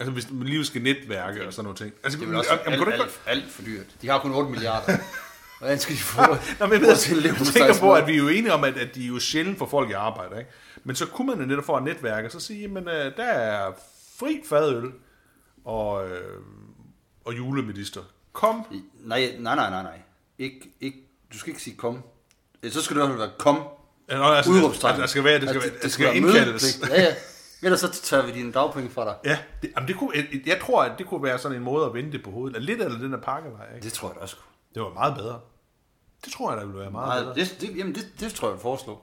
[0.00, 1.92] Altså, hvis man lige skal netværke og sådan noget ting.
[2.04, 3.86] Altså, Det er vel også jamen, alt, alt, alt for dyrt.
[4.02, 4.96] De har kun 8 milliarder.
[5.58, 6.20] Hvordan skal de få
[6.60, 8.52] Nå, men jeg, ved, til at leve jeg tænker på, at vi er jo enige
[8.52, 10.38] om, at, at de er jo sjældent for folk i arbejde.
[10.38, 10.50] Ikke?
[10.84, 13.72] Men så kunne man jo netop for at netværke, så sige, men der er
[14.18, 14.92] fri fadøl
[15.64, 16.40] og, øh,
[17.24, 18.00] og julemedister.
[18.32, 18.66] Kom.
[19.04, 19.98] Nej, nej, nej, nej, nej.
[20.38, 20.98] Ik, ikke,
[21.32, 22.02] du skal ikke sige kom.
[22.62, 23.62] Eh, Så skal det i hvert fald være kom.
[24.10, 26.80] Ja, nå, altså, altså, der skal være, det skal, Altså, være, det skal være indkaldes.
[26.88, 27.14] Ja, ja.
[27.62, 29.14] Ellers så tager vi dine dagpenge fra dig.
[29.24, 31.86] Ja, det, jamen det kunne, jeg, jeg tror, at det kunne være sådan en måde
[31.86, 32.62] at vende det på hovedet.
[32.62, 33.84] Lidt af den der pakkelej, ikke?
[33.84, 34.36] Det tror jeg da også.
[34.74, 35.40] Det var meget bedre.
[36.24, 37.46] Det tror jeg, der ville være meget Nej, bedre.
[37.48, 39.00] det, det, jamen det, det tror jeg, jeg foreslå.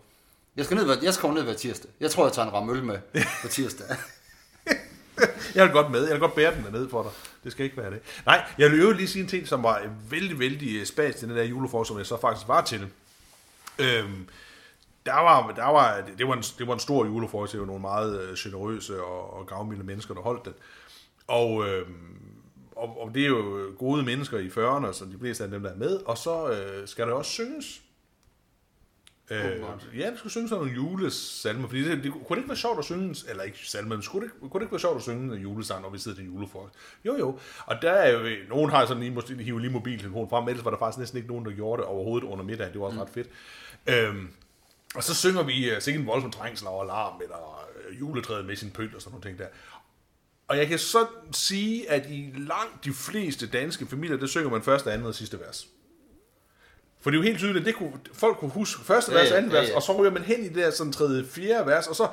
[0.55, 1.91] Jeg skal, ned, jeg skal ned hver tirsdag.
[1.99, 2.99] Jeg tror, jeg tager en ramme øl med
[3.41, 3.87] på tirsdag.
[5.55, 6.03] Jeg vil godt med.
[6.03, 7.11] Jeg vil godt bære den derned for dig.
[7.43, 7.99] Det skal ikke være det.
[8.25, 11.37] Nej, jeg vil jo lige sige en ting, som var vældig, vældig spas til den
[11.37, 12.87] der julefor, som jeg så faktisk var til.
[13.79, 14.27] Øhm,
[15.05, 17.81] der var, der var, det, var en, det var en stor julefor, det var nogle
[17.81, 20.53] meget øh, generøse og, og gavmilde mennesker, der holdt den.
[21.27, 22.17] Og, øhm,
[22.75, 25.69] og, og det er jo gode mennesker i 40'erne, så de fleste af dem, der
[25.69, 25.95] er med.
[26.05, 27.81] Og så øh, skal der også synges.
[29.31, 29.61] Øh,
[29.97, 32.79] ja, det skulle synge sådan nogle julesalmer, fordi det, det, kunne det ikke være sjovt
[32.79, 35.35] at synge, eller ikke salmer, men skulle det, kunne det ikke være sjovt at synge
[35.35, 36.73] en julesang, når vi sidder til julefrokost?
[37.05, 37.39] Jo, jo.
[37.65, 40.71] Og der er jo, nogen har sådan lige, måske hive lige mobiltelefonen frem, ellers var
[40.71, 43.01] der faktisk næsten ikke nogen, der gjorde det overhovedet under middagen, det var også mm.
[43.01, 43.29] ret fedt.
[43.87, 44.27] Øhm,
[44.95, 48.55] og så synger vi uh, sikkert en voldsom trængsel og alarm, eller uh, juletræet med
[48.55, 49.47] sin pynt og sådan nogle ting der.
[50.47, 54.61] Og jeg kan så sige, at i langt de fleste danske familier, der synger man
[54.61, 55.67] første, andet og sidste vers.
[57.01, 59.37] For det er jo helt tydeligt, at det kunne, folk kunne huske første vers, ja,
[59.37, 59.75] anden vers, ja.
[59.75, 62.07] og så ryger man hen i det der sådan tredje, fjerde vers, og så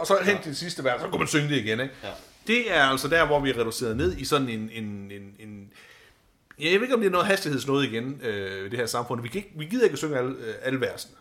[0.00, 1.94] og så hen til det sidste vers, så kunne man synge det igen, ikke?
[2.02, 2.08] Ja.
[2.46, 5.70] Det er altså der, hvor vi er reduceret ned i sådan en, en, en, en
[6.60, 9.22] Ja, jeg ved ikke, om det er noget hastighedsnået igen, øh, i det her samfund.
[9.22, 11.14] Vi, kan ikke, vi gider ikke at synge alle, øh, alle versene.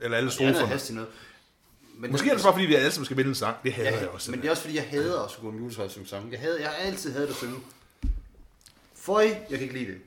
[0.00, 0.94] Eller alle Det er stroferne.
[0.94, 1.08] noget.
[1.98, 3.56] Men Måske er det bare, fordi vi alle sammen skal vælge en sang.
[3.62, 4.30] Det hader Ja, jeg også.
[4.30, 6.28] men det er også fordi, jeg hader at gå om juletræet og synge sange.
[6.32, 7.54] Jeg, hader, jeg har altid hadet at synge.
[8.94, 10.00] Føj, jeg kan ikke lide det.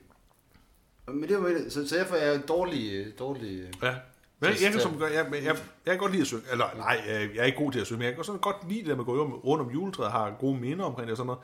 [1.14, 3.94] Men det var, så, så derfor er jeg dårlig, øh, dårlig øh, Ja.
[4.40, 6.42] Men jeg, jeg, kan som, jeg, jeg, jeg, jeg kan godt lide at synge.
[6.52, 8.68] Eller nej, jeg, jeg er ikke god til at synge, men jeg kan sådan godt
[8.68, 11.26] lide det, at man går rundt- om juletræet har gode minder omkring det og sådan
[11.26, 11.40] noget.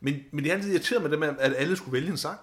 [0.00, 2.38] Men, men det er altid irriteret med det med, at alle skulle vælge en sang.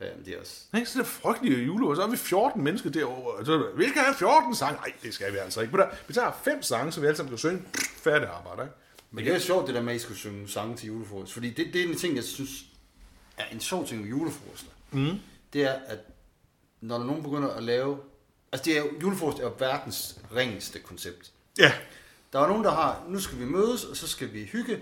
[0.00, 0.60] Ja, men det er også...
[0.76, 0.90] Ikke?
[0.90, 3.32] Så det er frygtelige jule, og så er vi 14 mennesker derovre.
[3.32, 4.76] Og så, vi skal have 14 sange.
[4.76, 5.72] Nej, det skal vi altså ikke.
[5.72, 7.62] Men der, vi tager fem sange, så vi alle sammen kan synge.
[7.96, 8.74] Færdig arbejde, ikke?
[9.10, 11.32] Men det er jo sjovt, det der med, at I skulle synge sange til julefrokost.
[11.32, 12.50] Fordi det, det er en ting, jeg synes
[13.36, 14.70] er en sjov ting med julefrokoster.
[14.90, 15.18] Mm.
[15.52, 15.98] Det er, at
[16.80, 17.98] når der nogen begynder at lave...
[18.52, 21.32] Altså, det er julefrokost er jo verdens ringeste koncept.
[21.58, 21.72] Ja.
[22.32, 24.80] Der er nogen, der har, nu skal vi mødes, og så skal vi hygge,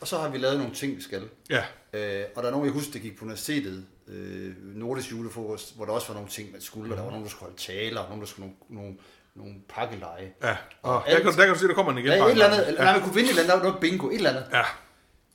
[0.00, 1.28] og så har vi lavet nogle ting, vi skal.
[1.50, 1.64] Ja.
[1.92, 5.84] Øh, og der er nogen, jeg husker, der gik på universitetet, øh, Nordisk julefrokost, hvor
[5.84, 8.00] der også var nogle ting, man skulle, og der var nogen, der skulle holde taler,
[8.00, 8.98] og nogen, der skulle nogle, nogle,
[9.34, 10.32] nogle pakkeleje.
[10.42, 10.56] Ja.
[10.82, 12.12] Og Og der, kan, der kan du se, der kommer den igen.
[12.12, 12.66] Ja, et eller andet, Ja.
[12.68, 14.46] eller, nej, man kunne vinde et eller andet, der var noget bingo, et eller andet.
[14.52, 14.62] Ja.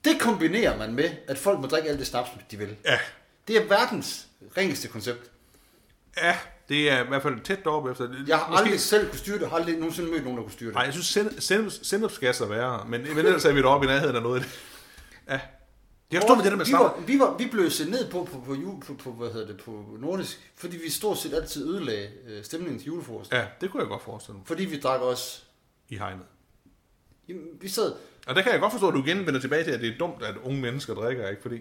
[0.05, 2.75] Det kombinerer man med, at folk må drikke alt det snaps, de vil.
[2.85, 2.99] Ja.
[3.47, 5.31] Det er verdens ringeste koncept.
[6.17, 6.37] Ja,
[6.69, 8.07] det er i hvert fald tæt deroppe efter.
[8.27, 10.67] Jeg har aldrig selv kunne styre det, har aldrig nogensinde mødt nogen, der kunne styre
[10.67, 10.75] det.
[10.75, 14.21] Nej, jeg synes, sendupsgas er værre, men, men ellers er vi deroppe i nærheden af
[14.21, 14.59] noget af det.
[15.29, 15.39] Ja.
[16.11, 18.11] Det er forstået med det der med vi, var, vi, var, vi blev set ned
[18.11, 18.55] på, på, på,
[18.87, 22.79] på, på, hvad hedder det, på nordisk, fordi vi stort set altid ødelagde øh, stemningen
[22.79, 23.31] til julefrokost.
[23.31, 25.41] Ja, det kunne jeg godt forestille mig Fordi vi drak også...
[25.89, 26.25] i hegnet.
[27.27, 27.93] Jamen, vi sad...
[28.27, 29.97] Og der kan jeg godt forstå, at du igen vender tilbage til, at det er
[29.97, 31.41] dumt, at unge mennesker drikker, ikke?
[31.41, 31.55] Fordi,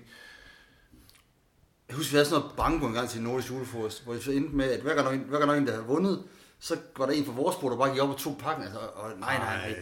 [1.89, 4.31] Jeg husker, vi havde sådan noget banko en gang til nordisk julefrokost, hvor vi så
[4.33, 6.23] endte med, at hver gang, der hver gang der en, der havde vundet,
[6.59, 8.65] så var der en fra vores bord, der bare gik op og tog pakken.
[8.65, 9.79] Altså, og nej, nej, nej.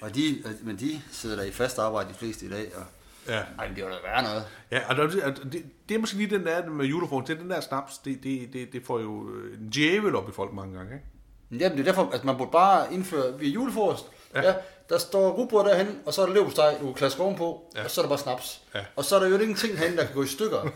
[0.00, 2.76] Og de, men de sidder der i fast arbejde, de fleste i dag.
[2.76, 2.84] Og,
[3.28, 3.42] ja.
[3.58, 4.44] ej, det var da værre noget.
[4.70, 5.06] Ja, og der,
[5.52, 8.22] det, det, er måske lige den der med julefrokost, det er den der snaps, det,
[8.22, 11.06] det, det, det får jo øh, en djævel op i folk mange gange, ikke?
[11.50, 14.42] Men Jamen, det er derfor, at man burde bare indføre, vi er julefrokost, Ja.
[14.42, 14.54] ja.
[14.92, 17.84] Der står rugbrød derhen, og så er der leverpostej, du kan klaske ovenpå, Ja.
[17.84, 18.60] og så er der bare snaps.
[18.74, 18.80] Ja.
[18.96, 20.62] Og så er der jo ingenting herinde, der kan gå i stykker.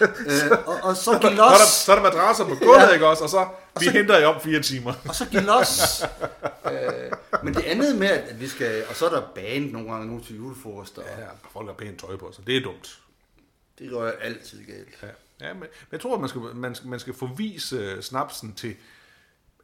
[0.00, 2.88] øh, og, og så giv Så er, der, så er der madrasser på gulvet, ja.
[2.92, 3.24] Ikke også?
[3.24, 3.46] Og så,
[3.80, 4.92] vi så- henter jer om fire timer.
[5.08, 6.02] og så giv los.
[6.72, 10.06] øh, men det andet med, at vi skal, og så er der band nogle gange
[10.06, 12.98] nu til julefrokost, og Ja, folk har pænt tøj på, så det er dumt.
[13.78, 14.88] det rører altid galt.
[15.40, 18.74] Ja, ja men, jeg tror, at man skal, man, skal- man skal forvise snapsen til...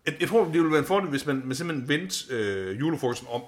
[0.07, 3.29] Jeg, jeg tror, det ville være en fordel, hvis man, man simpelthen vendte øh, julefrokosten
[3.31, 3.43] om.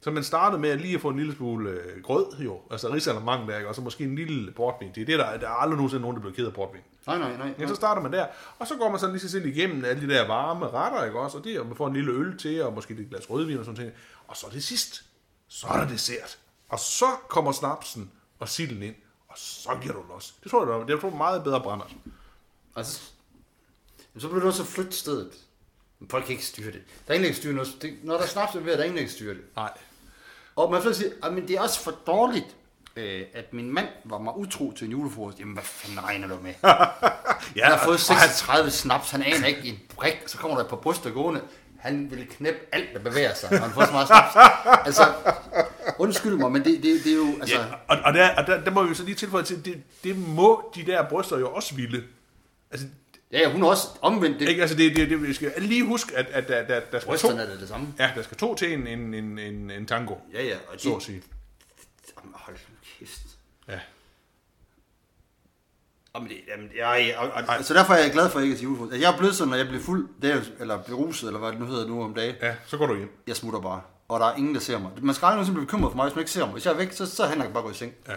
[0.00, 2.60] Så man startede med at lige at få en lille smule øh, grød, jo.
[2.70, 3.68] Altså risalemang der, ikke?
[3.68, 4.88] og så måske en lille portvin.
[4.94, 6.80] Det er det, der, der er aldrig nogensinde nogen, der bliver ked af portvin.
[7.06, 7.54] Nej, nej, nej.
[7.58, 8.26] Ja, så starter man der,
[8.58, 11.38] og så går man sådan lige så igennem alle de der varme retter, ikke også?
[11.38, 13.64] Og det, og man får en lille øl til, og måske et glas rødvin og
[13.64, 13.94] sådan noget.
[14.26, 15.04] Og så det sidst,
[15.48, 16.38] så er der dessert.
[16.68, 18.94] Og så kommer snapsen og silden ind,
[19.28, 20.34] og så giver du los.
[20.42, 21.84] Det tror jeg, det er meget bedre brænder.
[22.76, 23.10] Altså,
[24.18, 25.32] så bliver du også at flytte stedet.
[26.00, 26.80] Men folk kan ikke styre det.
[27.06, 27.68] Der er ingen, der kan styre noget.
[27.82, 29.42] Det, når der er snaps ved, er der ingen, der kan styre det.
[29.56, 29.70] Nej.
[30.56, 32.46] Og man får sige, at men det er også for dårligt,
[32.96, 35.38] øh, at min mand var mig utro til en julefrokost.
[35.40, 36.54] Jamen, hvad fanden regner du med?
[37.56, 40.56] Ja, Han har fået og han- 36 snaps, han aner ikke en brik, så kommer
[40.56, 41.40] der et par bryster gående.
[41.78, 44.34] Han vil knæppe alt, der bevæger sig, når han får så meget snaps.
[44.86, 45.02] Altså,
[45.98, 47.56] undskyld mig, men det, det, det er jo, altså...
[47.56, 50.16] Ja, og, og, der, og der, der, må vi så lige tilføje til, det, det
[50.18, 52.04] må de der bryster jo også ville.
[52.70, 52.86] Altså,
[53.32, 54.48] Ja, ja, hun er også omvendt det.
[54.48, 57.00] ikke, altså det, det, det, vi skal lige huske, at, at der, der, der skal
[57.00, 57.94] to, Brysterne er det det samme.
[57.98, 60.88] ja, der skal to til en, en, en, en, en tango, Ja, ja, og så
[60.90, 61.22] de, at sige.
[62.18, 62.56] Jamen, hold
[62.98, 63.20] kæft.
[63.68, 63.80] Ja.
[66.14, 68.52] Jamen, det, jamen, jeg, og, og, og, så derfor er jeg glad for, at jeg
[68.52, 68.82] ikke er til.
[68.82, 71.50] Altså, Jeg er blevet sådan, når jeg bliver fuld, det er, eller beruset, eller hvad
[71.52, 72.34] det nu hedder nu om dagen.
[72.42, 73.22] ja, så går du hjem.
[73.26, 73.80] Jeg smutter bare.
[74.08, 74.90] Og der er ingen, der ser mig.
[75.02, 76.52] Man skal aldrig nogensinde blive bekymret for mig, hvis man ikke ser mig.
[76.52, 77.92] Hvis jeg er væk, så, så han bare gå i seng.
[78.08, 78.14] Ja.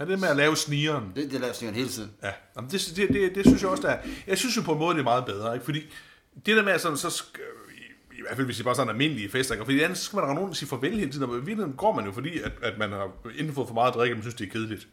[0.00, 1.12] Ja, det med at lave snigeren.
[1.16, 2.10] Det, det laver jeg hele tiden.
[2.22, 3.98] Ja, Jamen, det, det, det, det, synes jeg også, der er.
[4.26, 5.64] Jeg synes jo på en måde, det er meget bedre, ikke?
[5.64, 5.80] Fordi
[6.46, 7.40] det der med, at sådan, så sk-
[8.12, 9.64] i, i hvert fald hvis det bare er sådan almindelige fester, ikke?
[9.64, 11.72] fordi ellers så skal man rende rundt og sige farvel hele tiden, og i virkeligheden
[11.72, 14.16] går man jo, fordi at, at man har enten fået for meget at drikke, og
[14.16, 14.88] man synes, det er kedeligt.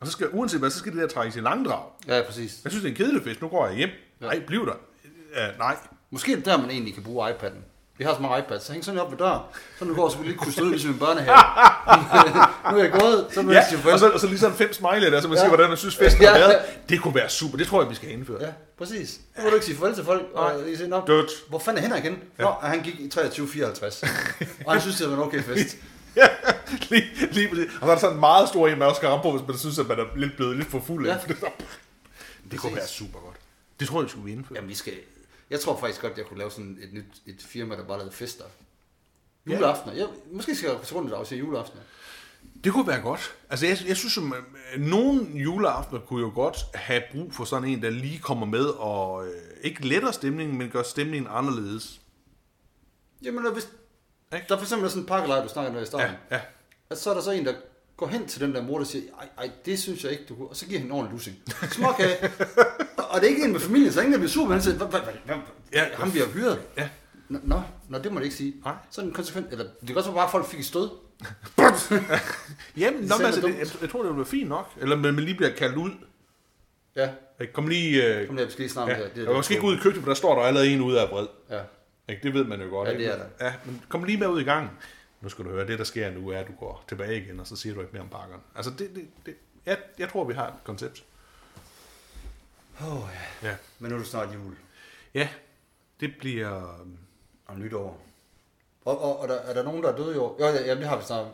[0.00, 1.82] Og så skal, uanset hvad, så skal det der trækkes i langdrag.
[2.08, 2.60] Ja, ja, præcis.
[2.64, 3.90] Jeg synes, det er en kedelig fest, nu går jeg hjem.
[4.20, 4.74] Nej, bliv der.
[5.36, 5.76] Ja, nej.
[6.10, 7.54] Måske er det der, man egentlig kan bruge iPad'en.
[7.98, 9.40] Vi har så mange iPads, så hæng sådan op ved døren.
[9.78, 11.36] Så nu går så vi lige kunne ud ligesom en børnehave.
[12.72, 14.72] nu er jeg gået, så vil Ja, jeg og så, og så lige sådan fem
[14.72, 15.40] smiley der, så man Ja.
[15.40, 15.44] ja.
[15.44, 16.30] siger, hvordan man synes, festen Ja.
[16.30, 16.62] har været.
[16.88, 17.56] Det kunne være super.
[17.58, 18.42] Det tror jeg, vi skal indføre.
[18.44, 19.20] Ja, præcis.
[19.36, 20.22] Nu må du ikke sige farvel til folk.
[20.34, 20.70] Og.
[20.70, 22.18] I siger, Nå, hvor fanden er Henrik igen?
[22.38, 24.06] Nå, han gik i 23.54.
[24.66, 25.76] og han synes, det var en okay fest.
[26.16, 26.28] Ja,
[26.90, 27.66] lige, lige præcis.
[27.66, 29.48] Og så er der sådan en meget stor en, man også skal ramme på, hvis
[29.48, 31.06] man synes, at man er lidt blevet lidt for fuld.
[31.06, 31.12] Ja.
[31.12, 31.18] Ja.
[31.28, 31.36] Det,
[32.50, 33.36] det kunne være super godt.
[33.80, 34.56] Det tror jeg, vi skulle indføre.
[34.56, 34.92] Jamen, vi skal...
[35.50, 38.14] Jeg tror faktisk godt, jeg kunne lave sådan et nyt et firma, der bare lavede
[38.14, 38.44] fester.
[39.46, 39.94] Juleaftener.
[39.94, 41.82] Jeg, måske skal jeg til rundt og afse juleaftener.
[42.64, 43.34] Det kunne være godt.
[43.50, 44.22] Altså, jeg, jeg synes, at
[44.74, 48.64] øh, nogle juleaftener kunne jo godt have brug for sådan en, der lige kommer med
[48.64, 49.32] og øh,
[49.62, 52.00] ikke letter stemningen, men gør stemningen anderledes.
[53.22, 53.68] Jamen, hvis
[54.34, 54.46] Ikke?
[54.48, 56.16] der for eksempel er sådan en pakkelej, du snakker med i starten.
[56.30, 56.42] Ja, ja.
[56.90, 57.54] at så er der så en, der
[57.96, 60.34] går hen til den der mor, der siger, ej, ej, det synes jeg ikke, du
[60.34, 60.48] kunne.
[60.48, 61.36] Og så giver han en ordentlig lussing.
[61.70, 62.16] Småkage.
[62.98, 64.62] og, og det er ikke en med familien, så ingen der bliver sur, men han
[64.62, 66.62] siger, ham vi har hyret.
[66.76, 66.88] Ja.
[67.32, 68.54] Nå, nå, nå, det må det ikke sige.
[68.64, 68.74] Nej.
[68.90, 70.90] Så er den konsekvent, eller det kan også være bare, at folk fik et stød.
[72.82, 74.72] Jamen, nå, men er altså, det, jeg, jeg, tror, det være fint nok.
[74.80, 75.90] Eller man man lige bliver kaldt ud.
[76.96, 77.10] Ja,
[77.40, 77.52] Ikke?
[77.52, 78.18] Kom lige...
[78.20, 78.88] Øh, kom der besked snart.
[78.88, 78.94] ja.
[78.94, 79.08] her.
[79.08, 81.10] Det jeg måske ikke ud i køkkenet, for der står der allerede en ude af
[81.10, 81.26] vred.
[81.50, 81.60] Ja.
[82.08, 82.22] Ikke?
[82.22, 82.88] Det ved man jo godt.
[82.88, 83.46] Ja, det er der.
[83.46, 84.70] Ja, men kom lige med ud i gang.
[85.20, 87.46] Nu skal du høre, det der sker nu er, at du går tilbage igen, og
[87.46, 88.42] så siger du ikke mere om pakkerne.
[88.56, 89.34] Altså, det, det, det,
[89.66, 91.04] jeg, jeg tror, vi har et koncept.
[92.80, 93.08] Oh,
[93.42, 93.48] ja.
[93.48, 93.56] Ja.
[93.78, 94.54] Men nu er det snart jul
[95.14, 95.28] Ja,
[96.00, 96.84] det bliver...
[97.52, 98.00] og nytår.
[98.84, 100.36] Og, og, og der, er der nogen, der er døde i år?
[100.40, 101.26] Jo, ja, jamen, det har vi snart.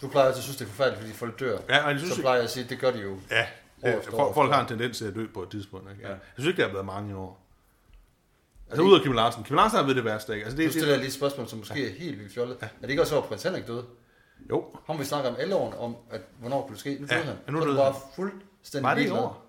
[0.00, 1.58] Du plejer altid at synes, det er forfærdeligt, fordi folk dør.
[1.68, 3.16] Ja, og jeg synes, så plejer jeg at sige, det gør de jo.
[3.30, 3.46] Ja,
[3.84, 4.04] det,
[4.34, 5.90] folk, har en tendens til at dø på et tidspunkt.
[5.90, 6.02] Ikke?
[6.02, 6.08] Ja.
[6.08, 6.14] Ja.
[6.14, 7.42] Jeg synes ikke, der er blevet mange i år.
[8.70, 9.44] Altså ud af Kim Larsen.
[9.44, 10.44] Kim Larsen har været det værste, ikke?
[10.44, 12.56] Altså, Nu det, stiller det, jeg lige et spørgsmål, som måske er helt vildt fjollet.
[12.60, 13.84] Er det ikke også, at prins Henrik døde?
[14.50, 16.96] jo, Ham vi snakker om alle årene, om at, hvornår kunne det ske.
[17.00, 17.36] Nu Ja, døde han.
[17.46, 18.00] ja, nu døde bare han.
[18.16, 19.46] fuldstændig var det i år?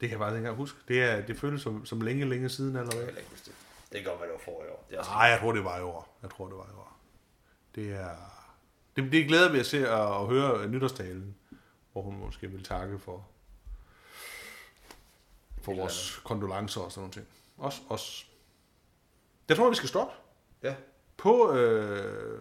[0.00, 0.78] Det kan jeg faktisk ikke engang huske.
[0.88, 2.98] Det, er, det føles som, som længe, længe siden allerede.
[3.04, 3.52] Jeg kan ikke huske det.
[3.92, 4.86] Det kan godt være, det var for i år.
[4.90, 6.18] Er også Nej, jeg tror, det var i år.
[6.22, 6.98] Jeg tror, det var i år.
[7.74, 8.16] Det er...
[8.96, 11.36] Det, det glæder vi at se at, at høre nytårstalen,
[11.92, 13.26] hvor hun måske vil takke for,
[15.62, 17.26] for vores kondolencer og sådan nogle ting.
[17.58, 18.28] Også os.
[19.48, 20.14] Tror jeg, vi skal stoppe.
[20.62, 20.74] Ja.
[21.16, 22.40] På, øh,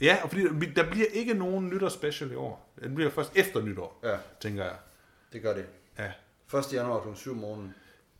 [0.00, 2.72] ja, og fordi der bliver ikke nogen nytårsspecial i år.
[2.80, 4.76] Det bliver først efter nytår, ja, tænker jeg.
[5.32, 5.66] det gør det.
[5.98, 6.12] Ja.
[6.58, 6.72] 1.
[6.72, 7.08] januar kl.
[7.14, 7.74] 7 om morgenen.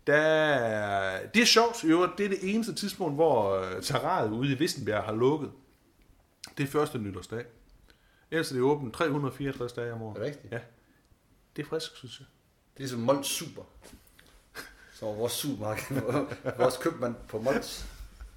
[0.09, 4.55] Der, er- det er sjovt, øvrigt, det er det eneste tidspunkt, hvor terrariet ude i
[4.59, 5.51] Vissenbjerg har lukket.
[6.59, 7.45] Det er første nytårsdag.
[8.31, 10.17] Ellers er det åbent 364 dage om Er året.
[10.17, 10.53] det rigtigt?
[10.53, 10.59] Ja.
[11.57, 12.27] Det er frisk, synes jeg.
[12.73, 13.63] Det er ligesom Mols Super.
[14.95, 15.97] Så var vores supermarked,
[16.63, 17.87] vores købmand på Mols.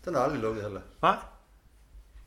[0.05, 0.82] Den er aldrig lukket heller.
[1.01, 1.17] Nej.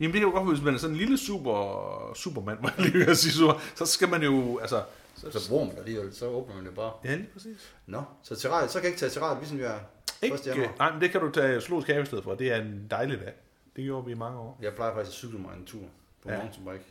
[0.00, 2.86] Jamen det kan jo godt hvis man er sådan en lille super, supermand, må jeg
[2.86, 4.82] lige sige, så, så skal man jo, altså...
[5.16, 6.92] Så, Så bruger man det alligevel, så åbner man det bare.
[7.04, 7.74] ja, lige præcis.
[7.86, 9.82] Nå, så til så kan jeg ikke tage til radio, ligesom jeg er 1.
[10.22, 10.74] Ikke, januar.
[10.78, 11.58] nej, men det kan du tage
[12.02, 12.34] i stedet for.
[12.34, 13.32] Det er en dejlig dag.
[13.76, 14.58] Det gjorde vi i mange år.
[14.62, 15.80] Jeg plejer faktisk at cykle mig en tur
[16.22, 16.38] på Ja.
[16.38, 16.84] mountainbike.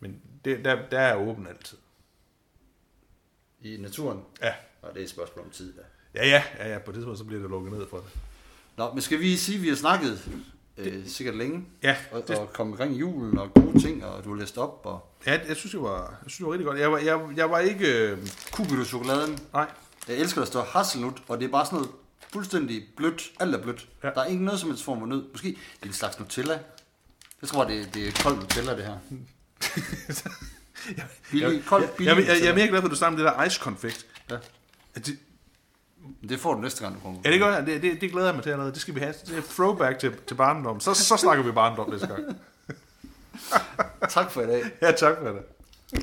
[0.00, 1.78] Men det, der, der er åben altid.
[3.60, 4.22] I naturen.
[4.42, 4.52] Ja.
[4.82, 5.80] Og det er et spørgsmål om tid, da.
[6.14, 8.06] Ja, ja, ja, ja, på det tidspunkt så bliver det lukket ned for det.
[8.76, 10.30] Nå, men skal vi sige, at vi har snakket
[10.76, 11.66] øh, sikkert længe?
[11.82, 14.80] Ja, Og, det, og komme omkring julen og gode ting, og du har læst op,
[14.84, 16.78] og ja jeg synes, det var, jeg synes, det var rigtig godt.
[16.78, 18.08] Jeg var, jeg, jeg var ikke...
[18.10, 18.18] Øh,
[18.52, 19.38] kubytte chokoladen.
[19.52, 19.66] nej,
[20.08, 21.90] Jeg elsker, at der står hasselnut, og det er bare sådan noget
[22.32, 23.22] fuldstændig blødt.
[23.40, 23.88] Alt er blødt.
[24.04, 24.08] Ja.
[24.10, 25.24] Der er ikke noget som helst form for nød.
[25.32, 26.58] Måske det er en slags Nutella.
[27.42, 28.96] Jeg tror, det er, det er kold Nutella, det her.
[31.30, 32.54] Billig, Jeg, kold, jeg, billig jeg, jeg, jeg er Nutella.
[32.54, 34.06] mere glad for, at du snakker om det der ice-konfekt.
[34.30, 34.36] Ja.
[34.94, 35.18] Det,
[36.28, 37.20] Det får du næste gang, du kommer.
[37.24, 37.66] ja, det gør jeg.
[37.66, 38.72] Det, det, det glæder jeg mig til allerede.
[38.72, 39.14] Det skal vi have.
[39.26, 40.80] Det er throwback til, til barndom.
[40.80, 42.22] Så, så snakker vi barndom næste gang.
[44.10, 44.64] Tak for i dag.
[44.80, 45.57] Ja, tak for det.